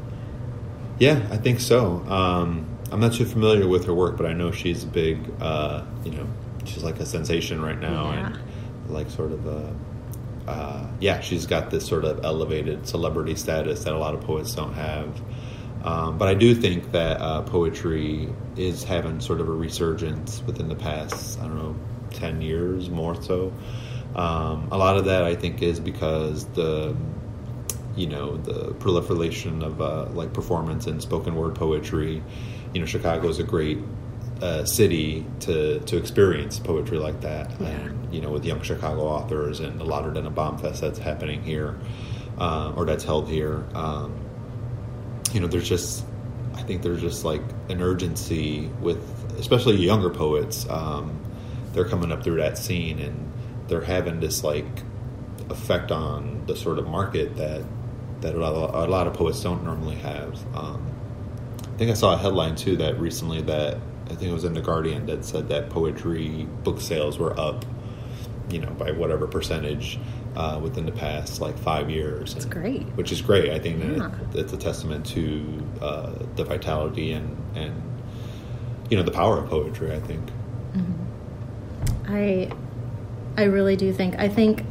Yeah, 0.99 1.19
I 1.31 1.37
think 1.37 1.59
so. 1.59 2.03
Um, 2.07 2.65
I'm 2.91 2.99
not 2.99 3.13
too 3.13 3.25
familiar 3.25 3.67
with 3.67 3.85
her 3.85 3.93
work, 3.93 4.17
but 4.17 4.25
I 4.27 4.33
know 4.33 4.51
she's 4.51 4.83
a 4.83 4.87
big, 4.87 5.17
uh, 5.41 5.81
you 6.05 6.11
know, 6.11 6.25
she's 6.65 6.83
like 6.83 6.99
a 6.99 7.05
sensation 7.05 7.61
right 7.61 7.79
now, 7.79 8.11
Yeah. 8.11 8.25
and 8.27 8.37
like 8.89 9.09
sort 9.09 9.31
of 9.31 9.45
a, 9.47 9.73
uh, 10.47 10.85
yeah, 10.99 11.19
she's 11.21 11.45
got 11.45 11.69
this 11.71 11.85
sort 11.85 12.05
of 12.05 12.23
elevated 12.23 12.87
celebrity 12.87 13.35
status 13.35 13.83
that 13.85 13.93
a 13.93 13.97
lot 13.97 14.13
of 14.13 14.21
poets 14.21 14.53
don't 14.53 14.73
have. 14.73 15.07
Um, 15.83 16.17
but 16.17 16.27
I 16.27 16.33
do 16.35 16.53
think 16.53 16.91
that 16.91 17.19
uh, 17.21 17.41
poetry 17.41 18.29
is 18.55 18.83
having 18.83 19.19
sort 19.19 19.41
of 19.41 19.49
a 19.49 19.51
resurgence 19.51 20.43
within 20.45 20.67
the 20.67 20.75
past, 20.75 21.39
I 21.39 21.43
don't 21.43 21.55
know, 21.57 21.75
10 22.11 22.41
years 22.41 22.89
more 22.89 23.19
so. 23.21 23.51
Um, 24.15 24.67
a 24.71 24.77
lot 24.77 24.97
of 24.97 25.05
that 25.05 25.23
I 25.23 25.35
think 25.35 25.61
is 25.61 25.79
because 25.79 26.45
the 26.47 26.95
you 27.95 28.07
know 28.07 28.37
the 28.37 28.73
proliferation 28.75 29.61
of 29.63 29.81
uh, 29.81 30.05
like 30.13 30.33
performance 30.33 30.87
and 30.87 31.01
spoken 31.01 31.35
word 31.35 31.55
poetry. 31.55 32.21
You 32.73 32.79
know, 32.81 32.85
Chicago 32.85 33.27
is 33.29 33.39
a 33.39 33.43
great 33.43 33.79
uh, 34.41 34.65
city 34.65 35.25
to 35.41 35.79
to 35.79 35.97
experience 35.97 36.59
poetry 36.59 36.97
like 36.99 37.21
that, 37.21 37.51
Yeah. 37.59 37.67
and 37.67 38.13
you 38.13 38.21
know, 38.21 38.31
with 38.31 38.45
young 38.45 38.61
Chicago 38.61 39.01
authors 39.03 39.59
and 39.61 39.79
the 39.79 39.85
Louder 39.85 40.11
Than 40.11 40.25
a 40.25 40.29
Bomb 40.29 40.57
Fest 40.57 40.81
that's 40.81 40.99
happening 40.99 41.41
here, 41.43 41.77
uh, 42.37 42.73
or 42.75 42.85
that's 42.85 43.03
held 43.05 43.29
here. 43.29 43.65
Um, 43.73 44.13
you 45.33 45.39
know, 45.39 45.47
there's 45.47 45.67
just 45.67 46.05
I 46.55 46.63
think 46.63 46.81
there's 46.81 47.01
just 47.01 47.23
like 47.23 47.41
an 47.69 47.81
urgency 47.81 48.69
with 48.81 48.99
especially 49.39 49.77
younger 49.77 50.09
poets. 50.09 50.67
Um, 50.69 51.19
they're 51.73 51.87
coming 51.87 52.11
up 52.11 52.23
through 52.23 52.37
that 52.37 52.57
scene 52.57 52.99
and 52.99 53.31
they're 53.67 53.81
having 53.81 54.19
this 54.19 54.43
like 54.43 54.65
effect 55.49 55.91
on 55.91 56.45
the 56.45 56.55
sort 56.55 56.79
of 56.79 56.87
market 56.87 57.35
that 57.37 57.63
that 58.21 58.35
a 58.35 58.37
lot 58.37 58.53
of, 58.53 58.75
a 58.75 58.91
lot 58.91 59.07
of 59.07 59.13
poets 59.13 59.41
don't 59.41 59.63
normally 59.63 59.95
have. 59.95 60.39
Um, 60.55 60.85
I 61.63 61.77
think 61.77 61.91
I 61.91 61.93
saw 61.95 62.13
a 62.13 62.17
headline 62.17 62.55
too 62.55 62.77
that 62.77 62.99
recently 62.99 63.41
that 63.43 63.77
I 64.05 64.09
think 64.09 64.23
it 64.23 64.33
was 64.33 64.43
in 64.43 64.53
the 64.53 64.61
Guardian 64.61 65.05
that 65.07 65.25
said 65.25 65.49
that 65.49 65.69
poetry 65.69 66.47
book 66.63 66.79
sales 66.81 67.17
were 67.17 67.37
up, 67.39 67.65
you 68.49 68.59
know, 68.59 68.69
by 68.71 68.91
whatever 68.91 69.25
percentage 69.25 69.97
uh, 70.35 70.59
within 70.63 70.85
the 70.85 70.91
past 70.91 71.41
like 71.41 71.57
five 71.57 71.89
years. 71.89 72.35
It's 72.35 72.45
And- 72.45 72.53
great. 72.53 72.83
which 72.95 73.11
is 73.11 73.21
great. 73.21 73.49
I 73.51 73.59
think 73.59 73.83
Yeah. 73.83 74.07
it, 74.33 74.39
it's 74.39 74.53
a 74.53 74.57
testament 74.57 75.05
to 75.07 75.63
uh, 75.81 76.11
the 76.35 76.43
vitality 76.43 77.11
and 77.13 77.35
and 77.55 77.73
you 78.89 78.97
know 78.97 79.03
the 79.03 79.11
power 79.11 79.37
of 79.39 79.49
poetry. 79.49 79.91
I 79.93 79.99
think. 79.99 80.21
I, 82.07 82.51
I 83.37 83.43
really 83.43 83.75
do 83.75 83.93
think. 83.93 84.15
I 84.19 84.27
think 84.27 84.63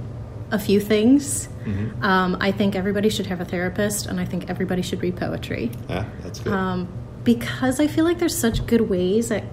a 0.50 0.58
few 0.58 0.80
things. 0.80 1.48
Mhm. 1.64 2.02
Um, 2.02 2.36
I 2.40 2.52
think 2.52 2.74
everybody 2.74 3.08
should 3.08 3.26
have 3.26 3.40
a 3.40 3.44
therapist, 3.44 4.06
and 4.06 4.20
I 4.20 4.24
think 4.24 4.50
everybody 4.50 4.82
should 4.82 5.02
read 5.02 5.16
poetry. 5.16 5.70
Yeah, 5.88 6.04
that's 6.22 6.40
good. 6.40 6.52
um, 6.52 6.88
because 7.24 7.80
I 7.80 7.86
feel 7.86 8.04
like 8.04 8.18
there's 8.18 8.36
such 8.36 8.66
good 8.66 8.88
ways 8.90 9.30
at 9.30 9.44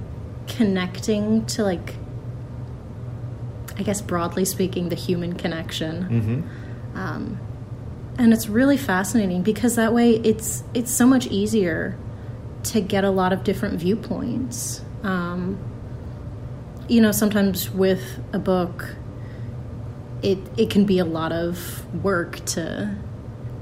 connecting 0.48 1.46
to 1.48 1.64
like 1.64 1.96
I 3.78 3.84
guess 3.84 4.02
broadly 4.02 4.46
speaking 4.46 4.90
the 4.90 4.96
human 4.96 5.34
connection. 5.34 6.04
Hmm 6.04 6.42
um, 6.98 7.40
and 8.18 8.34
it's 8.34 8.50
really 8.50 8.78
fascinating 8.78 9.44
because 9.44 9.76
that 9.76 9.94
way 9.94 10.14
it's 10.16 10.64
it's 10.74 10.92
so 10.92 11.06
much 11.06 11.28
easier 11.28 11.98
to 12.64 12.82
get 12.82 13.04
a 13.04 13.12
lot 13.12 13.32
of 13.32 13.44
different 13.44 13.80
viewpoints. 13.80 14.82
Um, 15.04 15.60
you 16.90 17.02
know 17.02 17.12
sometimes 17.12 17.70
with 17.70 18.02
a 18.34 18.40
book 18.40 18.96
it 20.24 20.40
it 20.58 20.70
can 20.70 20.86
be 20.86 21.00
a 21.00 21.06
lot 21.06 21.32
of 21.32 21.86
work 22.04 22.44
to 22.46 22.96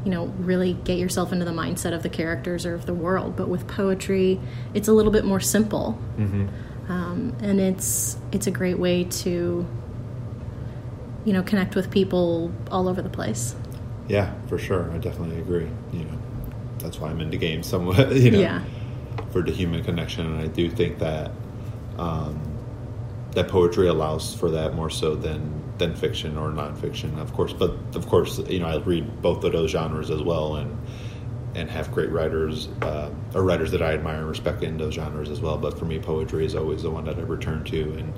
you 0.06 0.12
know 0.12 0.28
really 0.38 0.74
get 0.74 0.98
yourself 0.98 1.34
into 1.34 1.44
the 1.44 1.52
mindset 1.52 1.94
of 1.94 2.04
the 2.04 2.10
characters 2.10 2.66
or 2.66 2.74
of 2.74 2.86
the 2.86 2.94
world. 2.94 3.36
But 3.36 3.50
with 3.50 3.68
poetry 3.68 4.40
it's 4.74 4.88
a 4.88 4.94
little 4.94 5.12
bit 5.12 5.26
more 5.26 5.42
simple. 5.42 5.94
Hmm 6.16 6.48
um, 6.88 7.36
and 7.42 7.60
it's 7.60 8.16
it's 8.32 8.46
a 8.48 8.52
great 8.52 8.78
way 8.78 9.06
to 9.06 9.66
you 11.26 11.34
know 11.34 11.44
connect 11.44 11.76
with 11.76 11.90
people 11.92 12.52
all 12.72 12.88
over 12.88 13.02
the 13.02 13.10
place 13.10 13.56
Yeah, 14.08 14.32
for 14.48 14.58
sure. 14.60 14.92
I 14.92 15.00
definitely 15.00 15.40
agree. 15.40 15.68
You 15.92 16.06
know, 16.06 16.20
that's 16.78 17.00
why 17.00 17.10
I'm 17.10 17.20
into 17.22 17.38
games 17.38 17.66
somewhat. 17.68 18.16
You 18.24 18.32
know, 18.32 18.40
Yeah. 18.40 18.62
for 19.32 19.42
the 19.42 19.52
human 19.52 19.84
connection, 19.84 20.26
and 20.28 20.40
I 20.40 20.48
do 20.48 20.70
think 20.70 21.00
that 21.00 21.32
um, 21.98 22.40
that 23.32 23.48
poetry 23.48 23.88
allows 23.88 24.36
for 24.36 24.52
that 24.52 24.76
more 24.76 24.90
so 24.92 25.16
than 25.16 25.42
than 25.80 25.96
fiction 25.96 26.38
or 26.38 26.52
nonfiction, 26.52 27.20
of 27.20 27.34
course. 27.34 27.52
But 27.54 27.72
of 27.96 28.06
course, 28.08 28.38
you 28.48 28.60
know, 28.60 28.68
I 28.68 28.78
read 28.78 29.22
both 29.22 29.44
of 29.44 29.52
those 29.52 29.72
genres 29.72 30.10
as 30.12 30.22
well, 30.22 30.56
and 30.56 30.70
and 31.56 31.70
have 31.70 31.92
great 31.92 32.12
writers 32.12 32.68
uh, 32.82 33.10
or 33.34 33.44
writers 33.44 33.72
that 33.72 33.82
I 33.82 33.94
admire 33.94 34.18
and 34.18 34.28
respect 34.28 34.64
in 34.64 34.78
those 34.78 34.94
genres 34.94 35.30
as 35.30 35.40
well. 35.42 35.58
But 35.58 35.80
for 35.80 35.86
me, 35.86 36.00
poetry 36.00 36.46
is 36.46 36.54
always 36.54 36.84
the 36.84 36.92
one 36.92 37.06
that 37.06 37.18
I 37.18 37.22
return 37.22 37.64
to, 37.66 37.82
and 37.94 38.14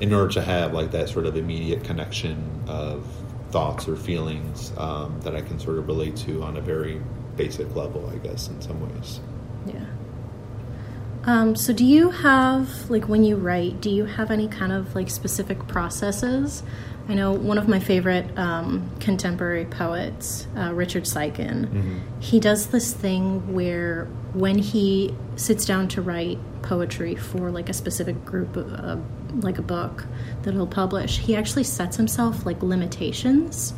in 0.00 0.12
order 0.14 0.32
to 0.34 0.42
have 0.42 0.72
like 0.72 0.92
that 0.92 1.08
sort 1.08 1.26
of 1.26 1.36
immediate 1.36 1.84
connection 1.84 2.62
of 2.68 3.06
thoughts 3.50 3.88
or 3.88 3.96
feelings 3.96 4.72
um, 4.76 5.20
that 5.22 5.34
I 5.34 5.40
can 5.40 5.58
sort 5.58 5.78
of 5.78 5.86
relate 5.86 6.16
to 6.18 6.42
on 6.42 6.56
a 6.56 6.60
very 6.60 7.00
basic 7.36 7.74
level, 7.76 8.08
I 8.08 8.16
guess, 8.18 8.48
in 8.48 8.60
some 8.60 8.80
ways. 8.80 9.20
yeah 9.66 9.86
um, 11.26 11.56
so 11.56 11.72
do 11.72 11.84
you 11.84 12.10
have 12.10 12.88
like 12.88 13.08
when 13.08 13.24
you 13.24 13.36
write 13.36 13.80
do 13.80 13.90
you 13.90 14.04
have 14.04 14.30
any 14.30 14.46
kind 14.46 14.72
of 14.72 14.94
like 14.94 15.10
specific 15.10 15.66
processes 15.66 16.62
i 17.08 17.14
know 17.14 17.32
one 17.32 17.58
of 17.58 17.68
my 17.68 17.78
favorite 17.80 18.26
um, 18.38 18.90
contemporary 19.00 19.64
poets 19.64 20.46
uh, 20.56 20.72
richard 20.72 21.04
Siken, 21.04 21.66
Mhm. 21.66 22.00
he 22.20 22.40
does 22.40 22.68
this 22.68 22.92
thing 22.92 23.52
where 23.52 24.06
when 24.32 24.58
he 24.58 25.14
sits 25.36 25.64
down 25.64 25.88
to 25.88 26.02
write 26.02 26.38
poetry 26.62 27.14
for 27.14 27.50
like 27.50 27.68
a 27.68 27.72
specific 27.72 28.24
group 28.24 28.56
of, 28.56 28.72
uh, 28.72 28.96
like 29.40 29.58
a 29.58 29.62
book 29.62 30.04
that 30.42 30.52
he'll 30.54 30.66
publish 30.66 31.18
he 31.18 31.36
actually 31.36 31.62
sets 31.64 31.96
himself 31.96 32.44
like 32.44 32.62
limitations. 32.62 33.72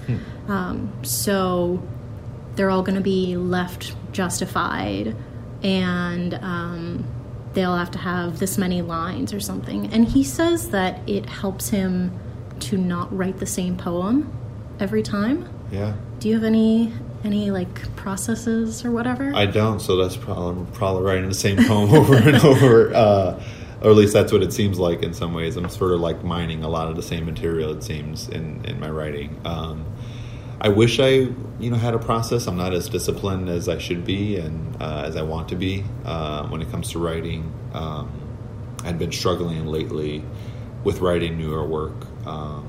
Um, 0.48 0.90
so 1.02 1.82
they're 2.56 2.70
all 2.70 2.82
going 2.82 2.94
to 2.96 3.00
be 3.02 3.36
left 3.36 3.94
justified 4.12 5.14
and 5.62 6.34
um, 6.34 7.04
they'll 7.54 7.76
have 7.76 7.90
to 7.92 7.98
have 7.98 8.38
this 8.38 8.56
many 8.58 8.82
lines 8.82 9.32
or 9.34 9.40
something. 9.40 9.92
And 9.92 10.06
he 10.06 10.22
says 10.24 10.70
that 10.70 11.00
it 11.08 11.26
helps 11.26 11.68
him 11.70 12.12
to 12.62 12.76
not 12.76 13.14
write 13.16 13.38
the 13.38 13.46
same 13.46 13.76
poem 13.76 14.30
every 14.80 15.02
time 15.02 15.48
Yeah. 15.72 15.94
do 16.20 16.28
you 16.28 16.34
have 16.34 16.44
any 16.44 16.92
any 17.24 17.50
like 17.50 17.94
processes 17.96 18.84
or 18.84 18.90
whatever 18.92 19.32
I 19.34 19.46
don't, 19.46 19.80
so 19.80 19.96
that's 19.96 20.16
probably, 20.16 20.64
probably 20.72 21.02
writing 21.02 21.28
the 21.28 21.34
same 21.34 21.56
poem 21.64 21.92
over 21.94 22.14
and 22.16 22.36
over. 22.36 22.94
Uh, 22.94 23.42
or 23.82 23.90
at 23.90 23.96
least 23.96 24.12
that's 24.12 24.32
what 24.32 24.42
it 24.42 24.52
seems 24.52 24.78
like 24.78 25.02
in 25.02 25.14
some 25.14 25.34
ways. 25.34 25.56
I'm 25.56 25.68
sort 25.68 25.92
of 25.92 26.00
like 26.00 26.22
mining 26.24 26.62
a 26.64 26.68
lot 26.68 26.88
of 26.88 26.96
the 26.96 27.02
same 27.02 27.26
material, 27.26 27.72
it 27.72 27.82
seems, 27.84 28.28
in, 28.28 28.64
in 28.64 28.78
my 28.80 28.88
writing. 28.90 29.36
Um, 29.44 29.84
I 30.60 30.68
wish 30.68 30.98
I, 31.00 31.28
you 31.60 31.70
know, 31.70 31.76
had 31.76 31.94
a 31.94 31.98
process. 32.00 32.46
I'm 32.48 32.56
not 32.56 32.72
as 32.72 32.88
disciplined 32.88 33.48
as 33.48 33.68
I 33.68 33.78
should 33.78 34.04
be 34.04 34.36
and 34.36 34.80
uh, 34.82 35.04
as 35.06 35.14
I 35.16 35.22
want 35.22 35.48
to 35.50 35.56
be 35.56 35.84
uh, 36.04 36.46
when 36.48 36.60
it 36.62 36.70
comes 36.72 36.90
to 36.92 36.98
writing. 37.00 37.52
Um, 37.72 38.10
I've 38.84 38.98
been 38.98 39.12
struggling 39.12 39.66
lately 39.66 40.24
with 40.84 41.00
writing 41.00 41.38
newer 41.38 41.64
work, 41.66 41.94
um, 42.26 42.66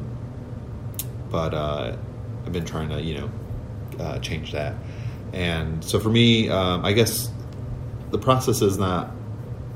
but 1.29 1.53
uh, 1.53 1.95
I've 2.45 2.51
been 2.51 2.65
trying 2.65 2.89
to, 2.89 3.01
you 3.01 3.19
know, 3.19 3.31
uh, 3.99 4.19
change 4.19 4.51
that. 4.51 4.75
And 5.33 5.83
so 5.83 5.99
for 5.99 6.09
me, 6.09 6.49
um, 6.49 6.83
I 6.85 6.93
guess 6.93 7.29
the 8.11 8.17
process 8.17 8.61
is 8.61 8.77
not, 8.77 9.11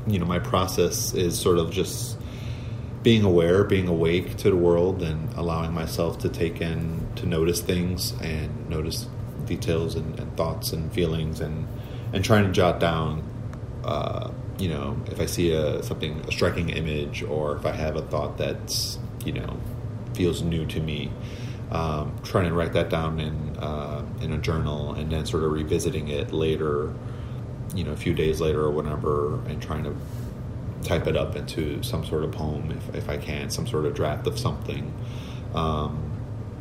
you 0.07 0.19
know, 0.19 0.25
my 0.25 0.39
process 0.39 1.13
is 1.13 1.39
sort 1.39 1.57
of 1.57 1.71
just 1.71 2.17
being 3.03 3.23
aware, 3.23 3.63
being 3.63 3.87
awake 3.87 4.37
to 4.37 4.49
the 4.49 4.55
world, 4.55 5.03
and 5.03 5.31
allowing 5.33 5.73
myself 5.73 6.19
to 6.19 6.29
take 6.29 6.61
in, 6.61 7.07
to 7.17 7.25
notice 7.25 7.61
things 7.61 8.13
and 8.21 8.69
notice 8.69 9.07
details 9.45 9.95
and, 9.95 10.17
and 10.19 10.35
thoughts 10.37 10.71
and 10.71 10.91
feelings, 10.93 11.41
and 11.41 11.67
and 12.13 12.23
trying 12.23 12.45
to 12.45 12.51
jot 12.51 12.79
down. 12.79 13.21
Uh, 13.83 14.31
you 14.57 14.69
know, 14.69 14.97
if 15.07 15.19
I 15.19 15.25
see 15.25 15.51
a 15.51 15.83
something 15.83 16.21
a 16.21 16.31
striking 16.31 16.69
image, 16.69 17.23
or 17.23 17.57
if 17.57 17.65
I 17.65 17.71
have 17.71 17.95
a 17.97 18.01
thought 18.01 18.37
that's 18.37 18.97
you 19.25 19.33
know 19.33 19.57
feels 20.13 20.41
new 20.41 20.65
to 20.67 20.79
me, 20.79 21.11
um, 21.71 22.13
trying 22.23 22.45
to 22.45 22.53
write 22.53 22.73
that 22.73 22.89
down 22.89 23.19
in 23.19 23.57
uh, 23.57 24.05
in 24.21 24.33
a 24.33 24.37
journal, 24.37 24.93
and 24.93 25.11
then 25.11 25.25
sort 25.25 25.43
of 25.43 25.51
revisiting 25.51 26.07
it 26.09 26.31
later, 26.31 26.93
you 27.75 27.83
know, 27.83 27.91
a 27.91 27.97
few 27.97 28.13
days 28.13 28.41
later 28.41 28.61
or 28.61 28.71
whatever, 28.71 29.35
and 29.47 29.61
trying 29.61 29.83
to 29.83 29.95
type 30.83 31.07
it 31.07 31.15
up 31.15 31.35
into 31.35 31.81
some 31.81 32.05
sort 32.05 32.23
of 32.23 32.31
poem 32.31 32.69
if, 32.71 32.95
if 32.95 33.09
I 33.09 33.17
can, 33.17 33.49
some 33.49 33.65
sort 33.65 33.85
of 33.85 33.93
draft 33.93 34.27
of 34.27 34.37
something. 34.37 34.93
Um, 35.55 36.11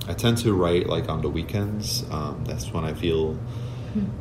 I 0.09 0.15
tend 0.15 0.39
to 0.39 0.53
write 0.55 0.87
like 0.87 1.09
on 1.09 1.23
the 1.23 1.29
weekends. 1.29 2.05
Um, 2.11 2.45
that's 2.45 2.73
when 2.73 2.85
I 2.85 2.95
feel 2.95 3.39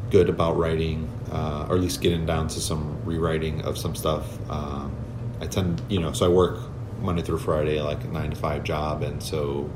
good 0.09 0.29
about 0.29 0.57
writing, 0.57 1.09
uh, 1.31 1.67
or 1.69 1.75
at 1.75 1.81
least 1.81 2.01
getting 2.01 2.25
down 2.25 2.47
to 2.49 2.59
some 2.59 3.03
rewriting 3.05 3.61
of 3.61 3.77
some 3.77 3.95
stuff. 3.95 4.37
Um, 4.49 4.95
I 5.39 5.47
tend, 5.47 5.81
you 5.89 5.99
know, 5.99 6.11
so 6.11 6.25
I 6.25 6.29
work 6.29 6.59
Monday 7.01 7.21
through 7.21 7.39
Friday, 7.39 7.81
like 7.81 8.03
a 8.03 8.07
nine 8.07 8.29
to 8.31 8.35
five 8.35 8.63
job, 8.63 9.03
and 9.03 9.21
so 9.21 9.69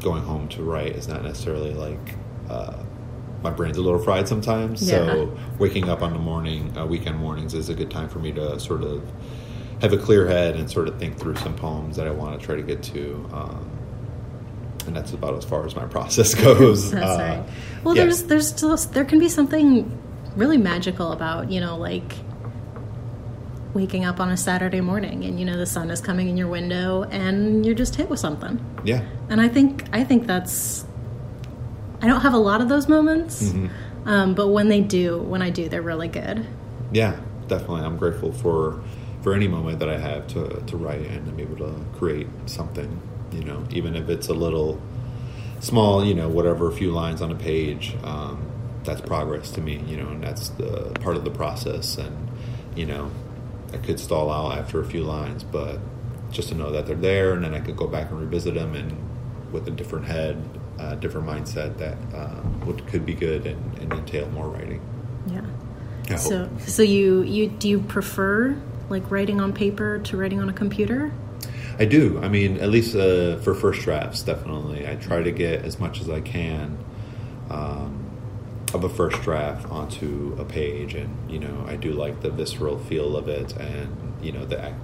going 0.00 0.22
home 0.22 0.48
to 0.48 0.62
write 0.62 0.94
is 0.96 1.08
not 1.08 1.22
necessarily 1.22 1.72
like 1.74 2.14
uh, 2.50 2.74
my 3.42 3.50
brain's 3.50 3.76
a 3.76 3.82
little 3.82 3.98
fried 3.98 4.28
sometimes. 4.28 4.82
Yeah. 4.88 5.06
So 5.06 5.38
waking 5.58 5.88
up 5.88 6.02
on 6.02 6.12
the 6.12 6.18
morning, 6.18 6.76
uh, 6.76 6.86
weekend 6.86 7.18
mornings, 7.18 7.54
is 7.54 7.68
a 7.68 7.74
good 7.74 7.90
time 7.90 8.08
for 8.08 8.18
me 8.18 8.32
to 8.32 8.58
sort 8.60 8.82
of 8.82 9.02
have 9.80 9.92
a 9.92 9.98
clear 9.98 10.26
head 10.26 10.56
and 10.56 10.70
sort 10.70 10.88
of 10.88 10.98
think 10.98 11.18
through 11.18 11.36
some 11.36 11.54
poems 11.54 11.96
that 11.96 12.06
I 12.06 12.10
want 12.10 12.38
to 12.40 12.44
try 12.46 12.56
to 12.56 12.62
get 12.62 12.82
to. 12.84 13.28
Um, 13.32 13.70
and 14.86 14.96
that's 14.96 15.12
about 15.12 15.34
as 15.36 15.44
far 15.44 15.66
as 15.66 15.74
my 15.76 15.84
process 15.96 16.34
goes. 16.44 16.90
That's 16.90 17.04
Uh, 17.18 17.22
right. 17.22 17.44
Well, 17.84 17.96
yeah. 17.96 18.04
there's 18.04 18.22
there's 18.24 18.48
still 18.48 18.76
there 18.76 19.04
can 19.04 19.18
be 19.18 19.28
something 19.28 19.90
really 20.36 20.58
magical 20.58 21.12
about 21.12 21.50
you 21.50 21.60
know 21.60 21.76
like 21.78 22.14
waking 23.76 24.04
up 24.04 24.18
on 24.18 24.30
a 24.30 24.36
Saturday 24.36 24.80
morning 24.80 25.24
and 25.24 25.38
you 25.38 25.44
know 25.44 25.56
the 25.56 25.66
sun 25.66 25.90
is 25.90 26.00
coming 26.00 26.28
in 26.28 26.36
your 26.36 26.48
window 26.48 27.02
and 27.04 27.64
you're 27.64 27.74
just 27.74 27.94
hit 27.94 28.08
with 28.08 28.18
something. 28.18 28.58
Yeah. 28.84 29.02
And 29.28 29.40
I 29.40 29.48
think 29.48 29.84
I 29.92 30.02
think 30.02 30.26
that's 30.26 30.84
I 32.02 32.06
don't 32.08 32.22
have 32.22 32.34
a 32.34 32.38
lot 32.38 32.60
of 32.60 32.68
those 32.68 32.88
moments, 32.88 33.42
Mm-hmm. 33.42 34.08
um, 34.08 34.34
but 34.34 34.48
when 34.48 34.68
they 34.68 34.80
do, 34.80 35.18
when 35.22 35.42
I 35.42 35.50
do, 35.50 35.68
they're 35.68 35.82
really 35.82 36.08
good. 36.08 36.46
Yeah, 36.92 37.16
definitely. 37.48 37.82
I'm 37.82 37.96
grateful 37.98 38.32
for 38.32 38.82
for 39.22 39.34
any 39.34 39.48
moment 39.48 39.78
that 39.80 39.88
I 39.88 39.98
have 39.98 40.26
to 40.28 40.62
to 40.66 40.76
write 40.76 41.02
and 41.06 41.26
to 41.26 41.32
be 41.32 41.42
able 41.42 41.58
to 41.58 41.84
create 41.98 42.28
something. 42.46 43.00
You 43.32 43.44
know, 43.44 43.64
even 43.70 43.94
if 43.96 44.08
it's 44.08 44.28
a 44.28 44.34
little 44.34 44.80
small, 45.60 46.04
you 46.04 46.14
know, 46.14 46.28
whatever, 46.28 46.68
a 46.68 46.72
few 46.72 46.90
lines 46.92 47.20
on 47.22 47.30
a 47.30 47.34
page. 47.36 47.94
Um, 48.04 48.38
that's 48.84 49.00
progress 49.00 49.50
to 49.50 49.60
me. 49.60 49.82
You 49.88 49.96
know, 49.96 50.08
and 50.10 50.22
that's 50.22 50.50
the 50.50 50.92
part 51.00 51.16
of 51.16 51.24
the 51.24 51.30
process. 51.30 51.98
And 51.98 52.14
you 52.76 52.86
know, 52.86 53.10
I 53.72 53.78
could 53.78 53.98
stall 53.98 54.30
out 54.30 54.58
after 54.58 54.80
a 54.80 54.84
few 54.84 55.02
lines, 55.02 55.44
but 55.44 55.78
just 56.30 56.48
to 56.48 56.54
know 56.54 56.70
that 56.72 56.86
they're 56.86 56.96
there, 56.96 57.32
and 57.32 57.44
then 57.44 57.54
I 57.54 57.60
could 57.60 57.76
go 57.76 57.86
back 57.86 58.10
and 58.10 58.20
revisit 58.20 58.54
them 58.54 58.74
and 58.74 58.92
with 59.52 59.68
a 59.68 59.70
different 59.70 60.06
head, 60.06 60.42
uh, 60.78 60.94
different 60.96 61.26
mindset 61.26 61.78
that 61.78 61.96
uh, 62.14 62.42
would 62.64 62.86
could 62.86 63.06
be 63.06 63.14
good 63.14 63.46
and, 63.46 63.78
and 63.78 63.92
entail 63.92 64.28
more 64.30 64.48
writing. 64.48 64.80
Yeah. 65.26 66.16
So 66.16 66.48
so 66.66 66.82
you 66.82 67.22
you 67.22 67.48
do 67.48 67.68
you 67.68 67.80
prefer 67.80 68.56
like 68.88 69.10
writing 69.10 69.40
on 69.40 69.52
paper 69.52 69.98
to 69.98 70.16
writing 70.16 70.40
on 70.40 70.48
a 70.48 70.52
computer? 70.52 71.12
I 71.78 71.84
do. 71.84 72.18
I 72.22 72.28
mean, 72.28 72.58
at 72.58 72.70
least 72.70 72.94
uh, 72.96 73.36
for 73.38 73.54
first 73.54 73.82
drafts, 73.82 74.22
definitely. 74.22 74.88
I 74.88 74.94
try 74.96 75.22
to 75.22 75.32
get 75.32 75.64
as 75.64 75.78
much 75.78 76.00
as 76.00 76.08
I 76.08 76.20
can 76.20 76.78
um, 77.50 78.05
of 78.76 78.84
a 78.84 78.88
first 78.88 79.20
draft 79.22 79.68
onto 79.70 80.36
a 80.38 80.44
page, 80.44 80.94
and 80.94 81.30
you 81.30 81.38
know, 81.38 81.64
I 81.66 81.76
do 81.76 81.92
like 81.92 82.20
the 82.20 82.30
visceral 82.30 82.78
feel 82.78 83.16
of 83.16 83.28
it, 83.28 83.56
and 83.56 84.14
you 84.22 84.32
know, 84.32 84.44
the 84.44 84.62
act, 84.62 84.76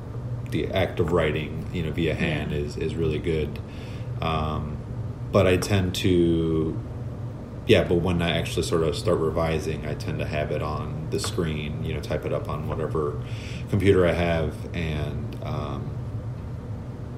the 0.50 0.68
act 0.72 0.98
of 1.00 1.12
writing, 1.12 1.68
you 1.72 1.82
know, 1.82 1.92
via 1.92 2.14
hand 2.14 2.52
is 2.52 2.76
is 2.76 2.94
really 2.94 3.18
good. 3.18 3.58
Um, 4.20 4.78
but 5.30 5.46
I 5.46 5.56
tend 5.56 5.94
to, 5.96 6.78
yeah. 7.66 7.84
But 7.84 7.96
when 7.96 8.20
I 8.22 8.36
actually 8.38 8.64
sort 8.64 8.82
of 8.82 8.96
start 8.96 9.18
revising, 9.18 9.86
I 9.86 9.94
tend 9.94 10.18
to 10.18 10.26
have 10.26 10.50
it 10.50 10.62
on 10.62 11.08
the 11.10 11.20
screen, 11.20 11.84
you 11.84 11.94
know, 11.94 12.00
type 12.00 12.24
it 12.24 12.32
up 12.32 12.48
on 12.48 12.68
whatever 12.68 13.22
computer 13.70 14.06
I 14.06 14.12
have, 14.12 14.54
and 14.74 15.38
um, 15.42 15.90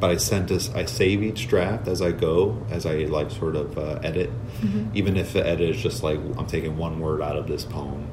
but 0.04 0.10
I 0.10 0.18
send 0.18 0.48
this. 0.50 0.68
I 0.74 0.84
save 0.84 1.22
each 1.22 1.48
draft 1.48 1.88
as 1.88 2.02
I 2.02 2.12
go, 2.12 2.62
as 2.70 2.84
I 2.84 2.96
like 3.04 3.30
sort 3.30 3.56
of 3.56 3.78
uh, 3.78 4.00
edit. 4.02 4.28
Even 4.92 5.16
if 5.16 5.32
the 5.32 5.46
edit 5.46 5.70
is 5.70 5.80
just 5.82 6.02
like 6.02 6.18
I'm 6.36 6.44
taking 6.46 6.76
one 6.76 7.00
word 7.00 7.22
out 7.22 7.36
of 7.36 7.46
this 7.46 7.64
poem, 7.64 8.06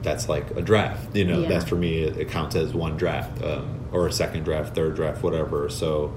that's 0.00 0.30
like 0.30 0.50
a 0.52 0.62
draft. 0.62 1.14
You 1.14 1.26
know, 1.26 1.42
Yeah. 1.42 1.48
that's 1.48 1.68
for 1.68 1.76
me. 1.76 1.98
It, 2.04 2.16
it 2.16 2.30
counts 2.30 2.56
as 2.56 2.72
one 2.72 2.96
draft, 2.96 3.44
um, 3.44 3.84
or 3.92 4.06
a 4.06 4.12
second 4.12 4.44
draft, 4.44 4.74
third 4.74 4.96
draft, 4.96 5.22
whatever. 5.22 5.68
So 5.68 6.16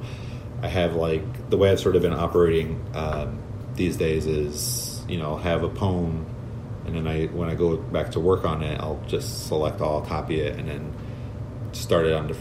I 0.62 0.70
have 0.70 0.96
like 0.96 1.50
the 1.50 1.58
way 1.58 1.70
I've 1.70 1.82
sort 1.82 1.98
of 1.98 2.02
been 2.02 2.14
operating 2.14 2.80
um, 2.94 3.40
these 3.76 3.98
days 3.98 4.26
is 4.26 5.04
you 5.10 5.18
know 5.18 5.32
I'll 5.32 5.38
have 5.40 5.64
a 5.64 5.70
poem, 5.70 6.26
and 6.86 6.96
then 6.96 7.08
I 7.08 7.26
when 7.26 7.50
I 7.50 7.56
go 7.56 7.76
back 7.76 8.12
to 8.12 8.22
work 8.22 8.46
on 8.46 8.64
it, 8.64 8.80
I'll 8.80 9.04
just 9.08 9.48
select 9.50 9.82
all, 9.82 10.00
copy 10.00 10.40
it, 10.40 10.58
and 10.58 10.66
then 10.66 10.94
start 11.74 12.06
it 12.06 12.14
on 12.14 12.28
the 12.28 12.38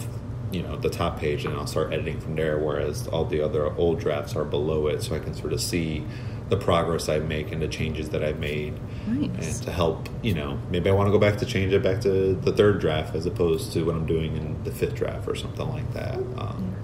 you 0.53 0.63
know 0.63 0.77
the 0.77 0.91
top 0.91 1.19
page 1.19 1.45
and 1.45 1.55
I'll 1.55 1.67
start 1.67 1.93
editing 1.93 2.21
from 2.21 2.35
there 2.37 2.59
whereas 2.59 3.07
all 3.09 3.25
the 3.25 3.41
other 3.41 3.71
old 3.77 4.01
drafts 4.01 4.35
are 4.37 4.45
below 4.45 4.87
it 4.87 5.03
so 5.03 5.15
I 5.15 5.19
can 5.19 5.35
sort 5.35 5.53
of 5.53 5.61
see 5.61 6.05
the 6.49 6.57
progress 6.57 7.11
I 7.11 7.19
make 7.19 7.53
and 7.53 7.61
the 7.61 7.69
changes 7.69 8.09
that 8.11 8.25
I've 8.25 8.39
made 8.39 8.79
Nice. 9.07 9.57
and 9.59 9.63
to 9.65 9.73
help 9.73 10.09
you 10.23 10.35
know 10.35 10.59
maybe 10.71 10.89
I 10.89 10.93
want 10.95 11.09
to 11.09 11.13
go 11.13 11.19
back 11.19 11.39
to 11.39 11.47
change 11.47 11.73
it 11.73 11.83
back 11.83 12.01
to 12.03 12.35
the 12.35 12.53
third 12.53 12.81
draft 12.81 13.15
as 13.15 13.27
opposed 13.27 13.73
to 13.75 13.83
what 13.85 13.95
I'm 13.95 14.07
doing 14.07 14.37
in 14.37 14.63
the 14.65 14.71
fifth 14.71 14.95
draft 14.95 15.29
or 15.29 15.35
something 15.35 15.69
like 15.69 15.93
that 15.93 16.15
um, 16.39 16.75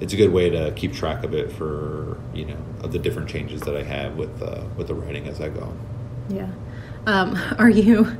it's 0.00 0.12
a 0.12 0.16
good 0.16 0.32
way 0.32 0.48
to 0.50 0.72
keep 0.72 0.94
track 0.94 1.22
of 1.24 1.34
it 1.34 1.52
for 1.52 2.18
you 2.32 2.46
know 2.46 2.56
of 2.82 2.92
the 2.92 2.98
different 2.98 3.28
changes 3.28 3.60
that 3.62 3.76
I 3.76 3.82
have 3.82 4.16
with 4.16 4.42
uh, 4.42 4.64
with 4.76 4.86
the 4.88 4.94
writing 4.94 5.28
as 5.28 5.40
I 5.40 5.48
go 5.50 5.72
Yeah. 6.30 6.50
Um, 7.06 7.36
are 7.58 7.70
you 7.70 8.16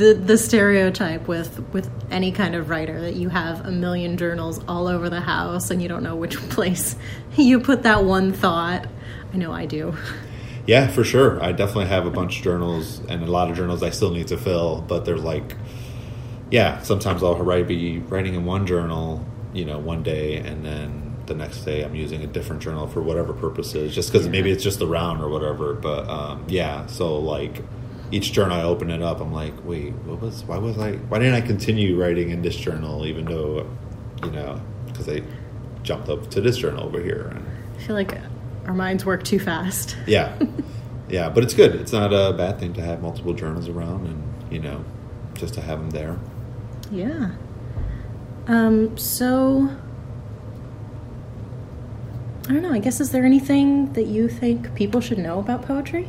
the 0.00 0.14
the 0.14 0.36
stereotype 0.38 1.28
with 1.28 1.60
with 1.72 1.88
any 2.10 2.32
kind 2.32 2.54
of 2.54 2.70
writer 2.70 3.00
that 3.02 3.14
you 3.14 3.28
have 3.28 3.66
a 3.66 3.70
million 3.70 4.16
journals 4.16 4.60
all 4.66 4.88
over 4.88 5.08
the 5.10 5.20
house 5.20 5.70
and 5.70 5.80
you 5.82 5.88
don't 5.88 6.02
know 6.02 6.16
which 6.16 6.36
place 6.48 6.96
you 7.36 7.60
put 7.60 7.82
that 7.84 8.04
one 8.04 8.32
thought? 8.32 8.86
I 9.32 9.36
know 9.36 9.52
I 9.52 9.66
do. 9.66 9.94
Yeah, 10.66 10.88
for 10.88 11.04
sure. 11.04 11.42
I 11.42 11.52
definitely 11.52 11.86
have 11.86 12.06
a 12.06 12.10
bunch 12.10 12.38
of 12.38 12.44
journals 12.44 13.00
and 13.08 13.22
a 13.22 13.26
lot 13.30 13.50
of 13.50 13.56
journals 13.56 13.82
I 13.82 13.90
still 13.90 14.10
need 14.10 14.28
to 14.28 14.36
fill, 14.36 14.82
but 14.86 15.04
they're 15.04 15.16
like, 15.18 15.56
yeah, 16.50 16.80
sometimes 16.82 17.22
I'll 17.22 17.36
write, 17.36 17.66
be 17.68 17.98
writing 18.00 18.34
in 18.34 18.44
one 18.44 18.66
journal, 18.66 19.24
you 19.52 19.64
know, 19.64 19.78
one 19.78 20.02
day, 20.02 20.36
and 20.36 20.64
then 20.64 21.16
the 21.26 21.34
next 21.34 21.64
day 21.64 21.82
I'm 21.82 21.94
using 21.94 22.22
a 22.22 22.26
different 22.26 22.60
journal 22.62 22.86
for 22.88 23.00
whatever 23.02 23.32
purposes, 23.32 23.94
just 23.94 24.12
because 24.12 24.26
Yeah. 24.26 24.32
maybe 24.32 24.50
it's 24.50 24.62
just 24.64 24.80
around 24.82 25.20
or 25.20 25.28
whatever. 25.28 25.74
But 25.74 26.08
um, 26.08 26.44
yeah, 26.48 26.86
so 26.86 27.18
like 27.18 27.62
each 28.10 28.32
journal 28.32 28.58
I 28.58 28.62
open 28.62 28.90
it 28.90 29.02
up, 29.02 29.20
I'm 29.20 29.32
like, 29.32 29.54
wait, 29.64 29.92
what 30.04 30.20
was? 30.20 30.44
Why 30.44 30.58
was 30.58 30.78
I? 30.78 30.92
Why 30.92 31.18
didn't 31.18 31.34
I 31.34 31.40
continue 31.40 32.00
writing 32.00 32.30
in 32.30 32.42
this 32.42 32.56
journal, 32.56 33.06
even 33.06 33.24
though, 33.24 33.68
you 34.24 34.30
know, 34.30 34.60
because 34.86 35.08
I 35.08 35.22
jumped 35.82 36.08
up 36.08 36.28
to 36.30 36.40
this 36.40 36.58
journal 36.58 36.84
over 36.84 37.00
here 37.00 37.32
and 37.34 37.46
I 37.76 37.82
feel 37.86 37.96
like 37.96 38.18
our 38.66 38.74
minds 38.74 39.06
work 39.06 39.22
too 39.22 39.38
fast. 39.38 39.96
yeah, 40.06 40.38
yeah, 41.08 41.28
but 41.28 41.42
it's 41.42 41.54
good. 41.54 41.74
It's 41.74 41.92
not 41.92 42.12
a 42.12 42.32
bad 42.36 42.58
thing 42.58 42.72
to 42.74 42.82
have 42.82 43.00
multiple 43.02 43.32
journals 43.32 43.68
around, 43.68 44.06
and 44.06 44.52
you 44.52 44.60
know, 44.60 44.84
just 45.34 45.54
to 45.54 45.60
have 45.60 45.78
them 45.78 45.90
there. 45.90 46.18
Yeah. 46.90 47.30
Um, 48.46 48.96
so 48.98 49.70
I 52.48 52.52
don't 52.52 52.62
know. 52.62 52.72
I 52.72 52.80
guess 52.80 53.00
is 53.00 53.12
there 53.12 53.24
anything 53.24 53.92
that 53.92 54.06
you 54.06 54.28
think 54.28 54.74
people 54.74 55.00
should 55.00 55.18
know 55.18 55.38
about 55.38 55.62
poetry? 55.62 56.08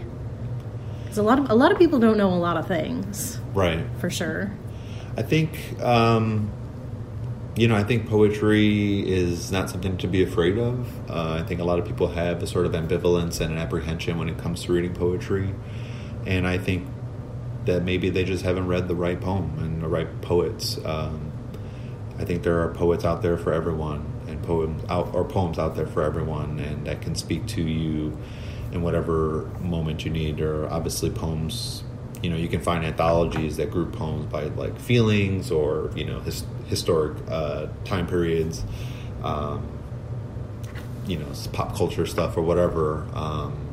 Because 1.12 1.26
a 1.26 1.28
lot 1.28 1.39
of 1.39 1.50
a 1.52 1.56
lot 1.56 1.74
of 1.74 1.78
people 1.78 2.00
don't 2.00 2.15
know 2.17 2.30
a 2.34 2.39
lot 2.39 2.56
of 2.56 2.67
things 2.69 3.38
Right. 3.54 3.84
for 4.00 4.10
sure. 4.10 4.50
I 5.17 5.24
think, 5.24 5.60
um, 5.84 6.50
you 7.58 7.67
know, 7.67 7.76
I 7.76 7.84
think 7.84 8.08
poetry 8.10 9.02
is 9.06 9.52
not 9.52 9.69
something 9.69 9.97
to 9.97 10.08
be 10.08 10.24
afraid 10.24 10.58
of. 10.58 10.88
Uh, 11.10 11.34
I 11.34 11.43
think 11.43 11.60
a 11.60 11.65
lot 11.65 11.80
of 11.80 11.86
people 11.86 12.08
have 12.08 12.41
a 12.41 12.47
sort 12.47 12.65
of 12.65 12.71
ambivalence 12.71 13.41
and 13.41 13.52
an 13.52 13.58
apprehension 13.58 14.17
when 14.17 14.30
it 14.30 14.38
comes 14.38 14.63
to 14.63 14.71
reading 14.71 14.93
poetry, 14.93 15.54
and 16.26 16.47
I 16.47 16.58
think 16.58 16.88
that 17.65 17.84
maybe 17.84 18.10
they 18.10 18.24
just 18.24 18.45
haven't 18.45 18.67
read 18.67 18.88
the 18.88 18.95
right 18.95 19.19
poem 19.19 19.52
and 19.60 19.82
the 19.82 19.89
right 19.89 20.21
poets. 20.21 20.80
Um, 20.86 21.34
I 22.17 22.24
think 22.24 22.43
there 22.43 22.62
are 22.62 22.69
poets 22.69 23.04
out 23.04 23.21
there 23.21 23.36
for 23.36 23.52
everyone, 23.52 24.06
and 24.30 24.41
poems 24.43 24.82
out 24.88 25.13
or 25.13 25.26
poems 25.26 25.60
out 25.60 25.76
there 25.76 25.88
for 25.88 26.04
everyone, 26.04 26.58
and 26.58 26.88
that 26.88 27.02
can 27.02 27.15
speak 27.15 27.47
to 27.47 27.62
you 27.62 28.17
in 28.72 28.82
whatever 28.82 29.50
moment 29.60 30.06
you 30.06 30.12
need. 30.12 30.40
Or 30.42 30.70
obviously 30.70 31.10
poems, 31.10 31.84
you 32.22 32.30
know, 32.30 32.36
you 32.36 32.48
can 32.48 32.62
find 32.62 32.86
anthologies 32.86 33.58
that 33.58 33.72
group 33.72 33.94
poems 33.94 34.26
by 34.26 34.44
like 34.44 34.80
feelings 34.80 35.52
or 35.52 35.92
you 35.96 36.06
know 36.06 36.20
his, 36.20 36.44
historic 36.68 37.18
uh, 37.30 37.68
time 37.86 38.08
periods. 38.08 38.64
um, 39.24 39.78
you 41.08 41.18
know 41.18 41.28
pop 41.52 41.76
culture 41.76 42.06
stuff 42.06 42.38
or 42.38 42.42
whatever. 42.42 43.08
Um, 43.14 43.68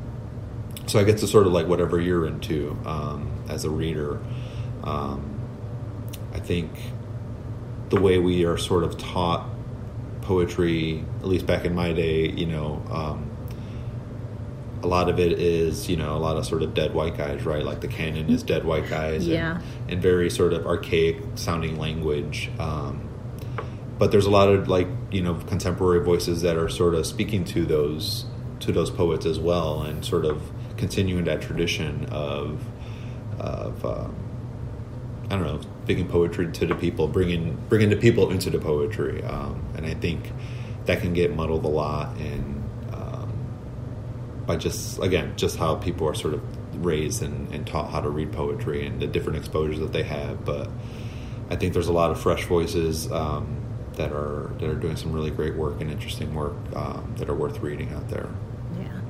so 0.87 0.99
I 0.99 1.05
get 1.05 1.19
to 1.19 1.27
sort 1.27 1.47
of 1.47 1.53
like 1.53 1.67
whatever 1.67 2.01
you're 2.01 2.27
into 2.27 2.77
um, 2.85 3.31
as 3.49 3.65
a 3.65 3.71
reader. 3.71 4.21
Um, 4.85 5.39
I 6.33 6.41
think 6.41 6.71
the 7.91 8.01
way 8.01 8.19
we 8.19 8.45
are 8.45 8.57
sort 8.57 8.85
of 8.85 8.97
taught 8.97 9.47
poetry, 10.23 11.05
at 11.21 11.27
least 11.27 11.47
back 11.47 11.65
in 11.65 11.75
my 11.75 11.93
day, 11.93 12.29
you 12.31 12.47
know, 12.47 12.83
um, 12.91 13.28
a 14.83 14.87
lot 14.87 15.09
of 15.09 15.19
it 15.19 15.33
is, 15.33 15.89
you 15.89 15.97
know, 15.97 16.17
a 16.17 16.19
lot 16.19 16.37
of 16.37 16.47
sort 16.47 16.63
of 16.63 16.75
dead 16.75 16.95
white 16.95 17.17
guys, 17.17 17.45
right? 17.45 17.65
Like 17.65 17.81
the 17.81 17.89
canon 17.89 18.31
is 18.31 18.43
dead 18.43 18.65
white 18.65 18.89
guys, 18.89 19.27
Yeah. 19.27 19.57
and, 19.57 19.91
and 19.93 20.03
very 20.03 20.31
sort 20.31 20.53
of 20.53 20.67
archaic 20.67 21.17
sounding 21.35 21.79
language. 21.79 22.51
Um, 22.59 23.09
but 23.99 24.13
there's 24.13 24.27
a 24.27 24.31
lot 24.31 24.49
of 24.49 24.69
like 24.69 24.87
you 25.11 25.21
know 25.23 25.35
contemporary 25.35 26.05
voices 26.05 26.43
that 26.43 26.57
are 26.57 26.69
sort 26.69 26.95
of 26.95 27.07
speaking 27.07 27.45
to 27.47 27.65
those 27.67 28.27
to 28.61 28.73
those 28.73 28.91
poets 28.91 29.27
as 29.27 29.39
well, 29.41 29.83
and 29.83 30.05
sort 30.05 30.25
of 30.25 30.41
continuing 30.77 31.25
that 31.25 31.43
tradition 31.43 32.07
of 32.11 32.65
of 33.41 33.85
um, 33.85 34.15
I 35.31 35.37
don't 35.37 35.43
know, 35.45 35.61
speaking 35.85 36.07
poetry 36.09 36.51
to 36.53 36.67
the 36.67 36.75
people, 36.77 37.09
bringing 37.09 37.57
bringing 37.69 37.91
the 37.91 37.97
people 37.97 38.31
into 38.31 38.51
the 38.51 38.59
poetry, 38.61 39.25
um, 39.25 39.65
and 39.77 39.85
I 39.85 39.95
think 39.95 40.31
that 40.87 41.01
can 41.01 41.13
get 41.13 41.35
muddled 41.35 41.65
a 41.65 41.69
lot, 41.69 42.17
and 42.19 42.68
by 44.49 44.57
just 44.57 44.99
again, 45.01 45.35
just 45.37 45.59
how 45.59 45.77
people 45.77 46.09
are 46.09 46.15
sort 46.15 46.33
of 46.33 46.43
raised 46.85 47.23
and, 47.23 47.53
and 47.55 47.67
taught 47.67 47.91
how 47.91 48.01
to 48.01 48.09
read 48.09 48.33
poetry 48.33 48.85
and 48.87 48.99
the 48.99 49.07
different 49.07 49.39
exposures 49.39 49.79
that 49.79 49.93
they 49.93 50.03
have. 50.03 50.45
But 50.45 50.71
I 51.51 51.57
think 51.57 51.75
there's 51.75 51.87
a 51.87 51.93
lot 51.93 52.11
of 52.11 52.19
fresh 52.19 52.47
voices 52.47 53.13
um, 53.13 53.63
that 53.93 54.11
are 54.11 54.51
that 54.59 54.69
are 54.69 54.75
doing 54.75 54.97
some 54.97 55.13
really 55.13 55.31
great 55.31 55.55
work 55.55 55.83
and 55.83 55.91
interesting 55.91 56.35
work 56.35 56.57
um, 56.75 57.15
that 57.19 57.29
are 57.29 57.35
worth 57.35 57.61
reading 57.61 57.93
out 57.93 58.09
there. 58.09 58.31
Yeah. 58.81 59.01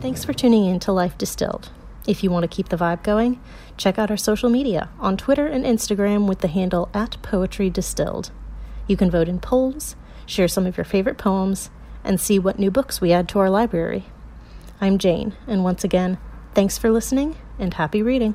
Thanks 0.00 0.24
for 0.24 0.32
tuning 0.32 0.66
in 0.66 0.78
to 0.80 0.92
Life 0.92 1.18
Distilled. 1.18 1.70
If 2.06 2.22
you 2.22 2.30
want 2.30 2.44
to 2.44 2.48
keep 2.48 2.68
the 2.68 2.76
vibe 2.76 3.02
going, 3.02 3.40
check 3.76 3.98
out 3.98 4.10
our 4.10 4.16
social 4.16 4.48
media 4.48 4.90
on 5.00 5.16
Twitter 5.16 5.46
and 5.48 5.64
Instagram 5.64 6.28
with 6.28 6.38
the 6.38 6.48
handle 6.48 6.88
at 6.94 7.20
Poetry 7.20 7.68
Distilled. 7.68 8.30
You 8.86 8.96
can 8.96 9.10
vote 9.10 9.28
in 9.28 9.40
polls, 9.40 9.96
share 10.24 10.48
some 10.48 10.66
of 10.66 10.76
your 10.76 10.84
favorite 10.84 11.18
poems, 11.18 11.70
and 12.04 12.20
see 12.20 12.38
what 12.38 12.60
new 12.60 12.70
books 12.70 13.00
we 13.00 13.12
add 13.12 13.28
to 13.30 13.40
our 13.40 13.50
library. 13.50 14.06
I'm 14.82 14.98
Jane, 14.98 15.36
and 15.46 15.62
once 15.62 15.84
again, 15.84 16.18
thanks 16.54 16.76
for 16.76 16.90
listening 16.90 17.36
and 17.56 17.72
happy 17.72 18.02
reading. 18.02 18.34